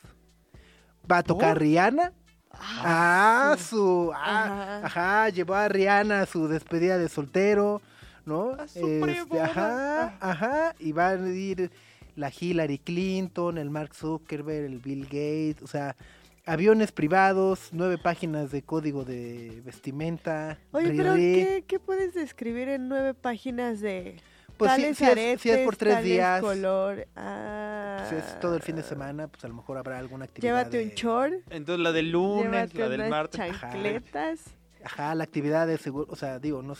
[1.10, 2.12] Va a tocar Rihanna.
[2.52, 4.10] Ah, su.
[4.14, 4.86] ah, Ajá.
[4.86, 7.80] ajá, llevó a Rihanna a su despedida de soltero,
[8.28, 8.52] ¿no?
[8.52, 10.74] A su Este, ajá, ajá.
[10.78, 11.70] Y van a ir
[12.14, 15.96] la Hillary Clinton, el Mark Zuckerberg, el Bill Gates, o sea,
[16.44, 20.58] aviones privados, nueve páginas de código de vestimenta.
[20.72, 21.14] Oye, pero.
[21.14, 24.16] ¿qué, qué puedes describir en nueve páginas de
[24.56, 26.40] Pues sí, tales sí es- aretes, sí es por tres tales días.
[26.40, 27.06] color?
[27.16, 30.56] Ah, Si es todo el fin de semana, pues a lo mejor habrá alguna actividad.
[30.70, 33.38] Llévate un short, Entonces la del lunes, la del unas martes.
[33.40, 34.40] chancletas.
[34.84, 36.74] Ajá, la actividad de seguro, o sea, digo, no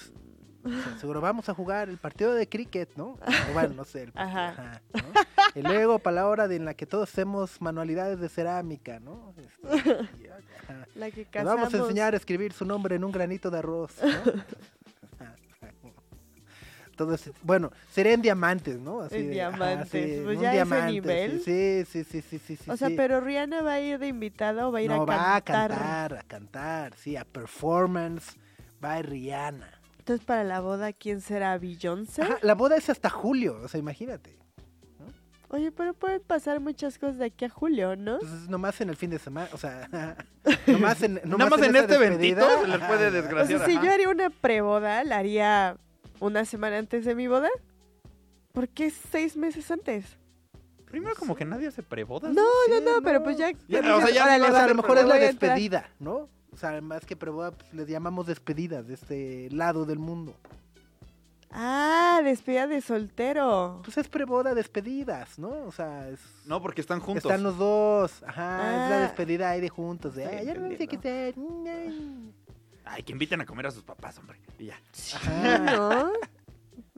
[0.68, 3.18] o sea, seguro vamos a jugar el partido de cricket, ¿no?
[3.48, 4.02] O bueno, no sé.
[4.04, 4.48] el partido, Ajá.
[4.50, 5.12] ajá, ¿no?
[5.54, 9.34] Y luego para la hora de, en la que todos hacemos manualidades de cerámica, ¿no?
[9.36, 10.86] Este, y, ajá.
[10.94, 11.54] La que casamos.
[11.56, 14.32] vamos a enseñar a escribir su nombre en un granito de arroz, ¿no?
[16.96, 19.04] Todo ese- bueno, sería en diamantes, ¿no?
[19.04, 21.40] En de, ajá, diamantes, sí, pues ya ese diamante, nivel.
[21.40, 22.68] Sí, sí, sí, sí, sí, sí.
[22.70, 25.04] O sea, pero Rihanna va a ir de invitada o va a ir no, a
[25.04, 25.70] va a cantar.
[25.70, 28.36] cantar, a cantar, sí, a performance,
[28.84, 29.78] va a Rihanna.
[30.09, 31.59] Entonces, para la boda, ¿quién será?
[31.59, 32.22] ¿Beyoncé?
[32.22, 34.38] Ajá, la boda es hasta julio, o sea, imagínate.
[35.50, 38.14] Oye, pero pueden pasar muchas cosas de aquí a julio, ¿no?
[38.14, 39.86] Entonces, nomás en el fin de semana, o sea,
[40.66, 43.09] nomás en, Nada más en este despedida, se les puede ya.
[43.09, 43.59] O desgraciar.
[43.59, 43.84] sea, si ajá.
[43.84, 45.76] yo haría una preboda, la haría
[46.20, 47.50] una semana antes de mi boda.
[48.52, 50.16] ¿Por qué seis meses antes?
[50.86, 52.32] Primero como que nadie hace prebodas.
[52.32, 53.24] No, no, Sí, no, pero no.
[53.24, 53.52] pues ya.
[53.68, 56.30] Ya, o sea, ya órale, va, a lo mejor es la despedida, ¿no?
[56.59, 60.34] O sea, más que preboda, pues les llamamos despedidas de este lado del mundo.
[61.52, 63.80] Ah, despedida de soltero.
[63.84, 65.50] Pues es preboda, despedidas, ¿no?
[65.50, 66.18] O sea, es...
[66.46, 67.24] No, porque están juntos.
[67.26, 69.00] Están los dos, ajá, es la Ah.
[69.02, 71.34] despedida ahí de juntos, de, ay, ya no sé qué hacer.
[72.84, 74.40] Ay, que inviten a comer a sus papás, hombre.
[74.59, 74.80] Y ya.
[75.14, 75.59] Ajá.
[75.76, 76.11] ¿No?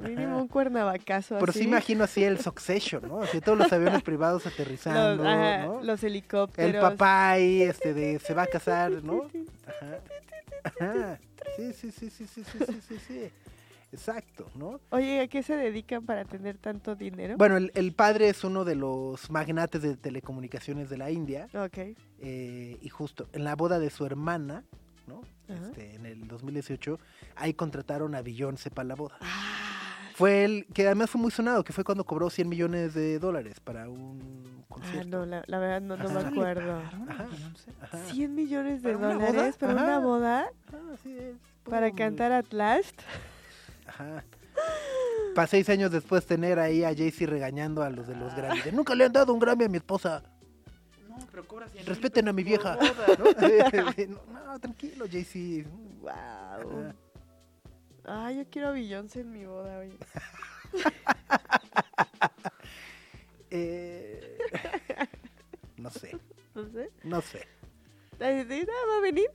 [0.01, 1.61] Mínimo un cuernavacazo Pero así.
[1.61, 3.21] sí imagino así el Succession, ¿no?
[3.21, 5.83] Así todos los aviones privados aterrizando, los, ajá, ¿no?
[5.83, 6.75] los helicópteros.
[6.75, 9.29] El papá ahí, este, de, se va a casar, ¿no?
[9.67, 9.99] Ajá.
[10.65, 11.21] Ajá.
[11.57, 13.31] Sí, sí, sí, sí, sí, sí, sí, sí, sí.
[13.93, 14.81] Exacto, ¿no?
[14.91, 17.37] Oye, ¿a qué se dedican para tener tanto dinero?
[17.37, 21.79] Bueno, el, el padre es uno de los magnates de telecomunicaciones de la India Ok.
[22.21, 24.63] eh, y justo en la boda de su hermana,
[25.09, 25.23] ¿no?
[25.49, 27.01] Este, en el 2018,
[27.35, 29.17] ahí contrataron a Beyoncé para la boda.
[29.21, 29.70] Ah,
[30.21, 33.59] Fue el que además fue muy sonado, que fue cuando cobró 100 millones de dólares
[33.59, 34.21] para un
[34.61, 35.09] ah, concierto.
[35.19, 36.77] no, la, la verdad no, no me acuerdo.
[37.09, 37.27] Ajá,
[37.81, 37.99] ajá.
[38.13, 39.83] 100 millones de ¿Para una dólares para boda?
[39.83, 43.01] una boda Ah, para cantar at last.
[43.87, 44.23] Ajá.
[45.35, 48.61] Para seis años después tener ahí a Jay-Z regañando a los de los Grammy.
[48.61, 50.23] de, Nunca le han dado un Grammy a mi esposa.
[51.09, 52.77] No, pero cobra 100 Respeten a mi vieja.
[53.19, 53.25] ¿no?
[54.45, 55.67] no, tranquilo, Jay-Z.
[56.03, 56.93] Wow.
[58.05, 59.97] Ay, yo quiero a Beyoncé en mi boda, oye.
[63.53, 64.39] Eh,
[65.77, 66.17] no sé,
[66.55, 66.91] No sé.
[67.03, 67.39] no sé.
[67.41, 69.27] Sí, no, va a venir.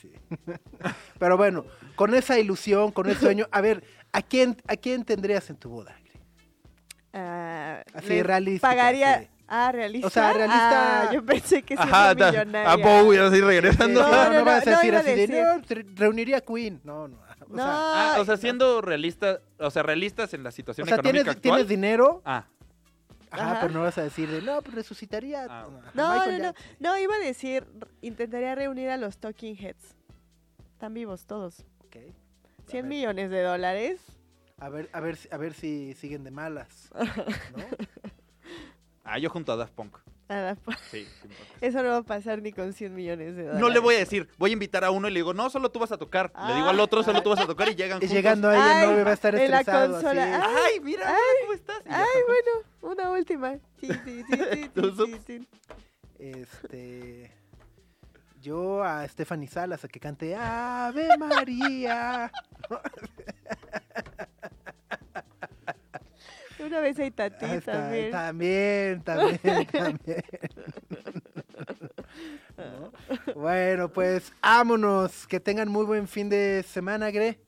[0.00, 0.12] Sí.
[1.18, 5.50] Pero bueno, con esa ilusión, con ese sueño, a ver, ¿a quién, a quién tendrías
[5.50, 5.94] en tu boda?
[7.12, 9.18] Ah, Así, les realística, Pagaría.
[9.20, 9.28] sí.
[9.46, 10.06] Ah, realista.
[10.06, 12.72] O sea, realista- Ah, yo pensé que siendo Ajá, millonaria.
[12.72, 14.00] a Bowie así regresando.
[14.00, 15.28] No, no, no, no, vas a no decir así de.
[15.28, 16.80] "No, re- reuniría a Queen.
[16.82, 17.18] No, no.
[17.44, 20.88] O No, sea, Ah, o sea, siendo realista, o sea, realistas en la situación o
[20.88, 21.54] sea, económica tienes, actual.
[21.56, 22.46] tienes dinero, Ah,
[23.30, 23.60] ajá, Ajá.
[23.62, 25.46] pero no vas a decir de, no, pues resucitaría.
[25.48, 26.52] Ah, No, Michael no, no.
[26.52, 26.76] Jackson".
[26.80, 27.66] No, iba a decir,
[28.00, 29.94] intentaría reunir a los Talking Heads.
[30.72, 31.64] Están vivos todos.
[31.84, 31.96] Ok.
[32.68, 32.84] 100 ver.
[32.84, 34.00] millones de dólares.
[34.58, 36.88] A ver, a ver, si- a ver si siguen de malas.
[36.94, 37.64] ¿no?
[39.04, 39.96] ah, yo junto a Daft Punk.
[40.28, 41.06] Nada, pues, Sí,
[41.60, 43.60] eso no va a pasar ni con 100 millones de dólares.
[43.60, 45.70] No le voy a decir, voy a invitar a uno y le digo, no, solo
[45.70, 46.32] tú vas a tocar.
[46.48, 48.14] Le digo al otro, solo tú vas a tocar y llegan Y juntos.
[48.16, 49.96] llegando ahí el Ay, novio va a estar en la estresado.
[49.96, 50.04] así.
[50.04, 50.40] consola.
[50.42, 51.82] Ah, Ay, mira, mira cómo estás.
[51.86, 53.52] Ay, bueno, una última.
[53.80, 55.10] Sí, sí, sí, sí, ¿Tú sí, sups?
[55.26, 55.48] sí, sí.
[56.18, 57.30] Este.
[58.40, 62.30] Yo a Stephanie Salas a que cante Ave María.
[66.74, 68.10] Una vez hay Ah, también.
[68.10, 70.24] También, también, también.
[72.56, 73.32] ¿No?
[73.36, 75.28] Bueno, pues vámonos.
[75.28, 77.38] Que tengan muy buen fin de semana, Gre.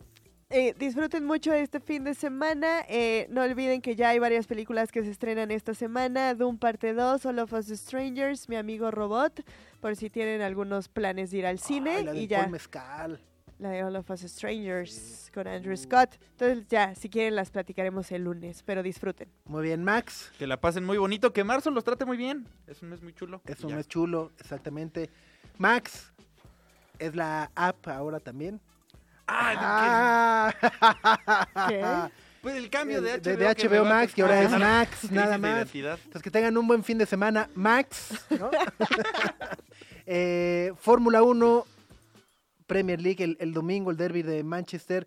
[0.51, 2.85] Eh, disfruten mucho este fin de semana.
[2.89, 6.33] Eh, no olviden que ya hay varias películas que se estrenan esta semana.
[6.35, 9.43] Doom parte 2, All of Us Strangers, Mi amigo Robot,
[9.81, 11.97] por si tienen algunos planes de ir al cine.
[11.97, 13.21] Ay, la y ya Paul Mezcal.
[13.59, 16.17] La de All of Us Strangers con Andrew Scott.
[16.33, 19.29] Entonces ya, si quieren las platicaremos el lunes, pero disfruten.
[19.47, 20.31] Muy bien, Max.
[20.39, 22.47] Que la pasen muy bonito, que marzo los trate muy bien.
[22.67, 23.41] Es un mes muy chulo.
[23.47, 23.77] Es un ya.
[23.77, 25.09] mes chulo, exactamente.
[25.59, 26.13] Max.
[26.99, 28.61] Es la app ahora también.
[29.29, 30.53] Ah,
[31.69, 31.81] ¿Qué?
[31.83, 32.11] Ah,
[32.43, 35.11] Pues el cambio de de, HBO, de que HBO a Max, que ahora es Max,
[35.11, 35.57] nada más.
[35.57, 35.99] identidad.
[35.99, 38.51] Entonces que tengan un buen fin de semana, Max, ¿no?
[40.09, 41.67] Eh, Fórmula 1,
[42.67, 45.07] Premier League, el, el domingo, el derby de Manchester.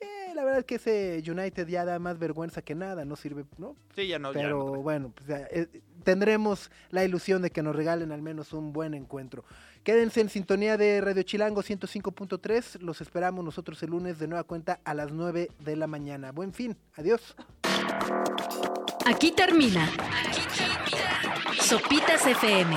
[0.00, 3.44] Eh, la verdad es que ese United ya da más vergüenza que nada, no sirve,
[3.56, 3.74] ¿no?
[3.96, 4.32] Sí, ya no.
[4.32, 4.82] ya Pero no.
[4.82, 5.66] bueno, pues ya, eh,
[6.04, 9.44] tendremos la ilusión de que nos regalen al menos un buen encuentro.
[9.82, 12.80] Quédense en sintonía de Radio Chilango 105.3.
[12.80, 16.30] Los esperamos nosotros el lunes de nueva cuenta a las 9 de la mañana.
[16.30, 16.76] Buen fin.
[16.94, 17.34] Adiós.
[19.06, 19.88] Aquí termina.
[21.60, 22.76] Sopitas FM.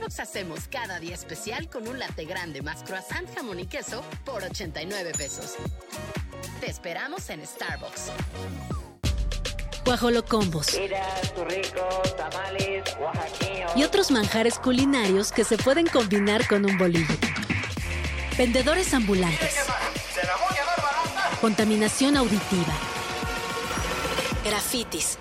[0.00, 4.42] Starbucks hacemos cada día especial con un latte grande más croissant, jamón y queso por
[4.42, 5.56] 89 pesos.
[6.58, 8.10] Te esperamos en Starbucks.
[9.84, 10.68] Guajolocombos.
[13.76, 17.14] Y otros manjares culinarios que se pueden combinar con un bolillo.
[18.38, 19.54] Vendedores ambulantes.
[21.42, 22.72] Contaminación auditiva.
[24.44, 25.18] Grafitis.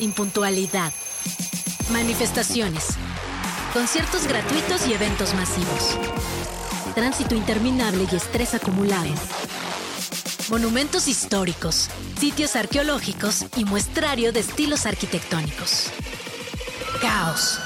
[0.00, 0.92] Impuntualidad.
[1.90, 2.98] Manifestaciones.
[3.78, 5.96] Conciertos gratuitos y eventos masivos.
[6.96, 9.14] Tránsito interminable y estrés acumulado.
[10.50, 11.88] Monumentos históricos,
[12.18, 15.92] sitios arqueológicos y muestrario de estilos arquitectónicos.
[17.00, 17.60] Caos.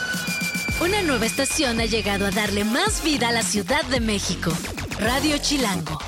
[0.83, 4.53] Una nueva estación ha llegado a darle más vida a la Ciudad de México.
[5.01, 5.99] Radio Chilango.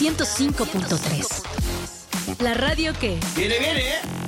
[0.00, 2.40] 105.3.
[2.40, 3.20] La radio que...
[3.36, 4.27] Viene, viene,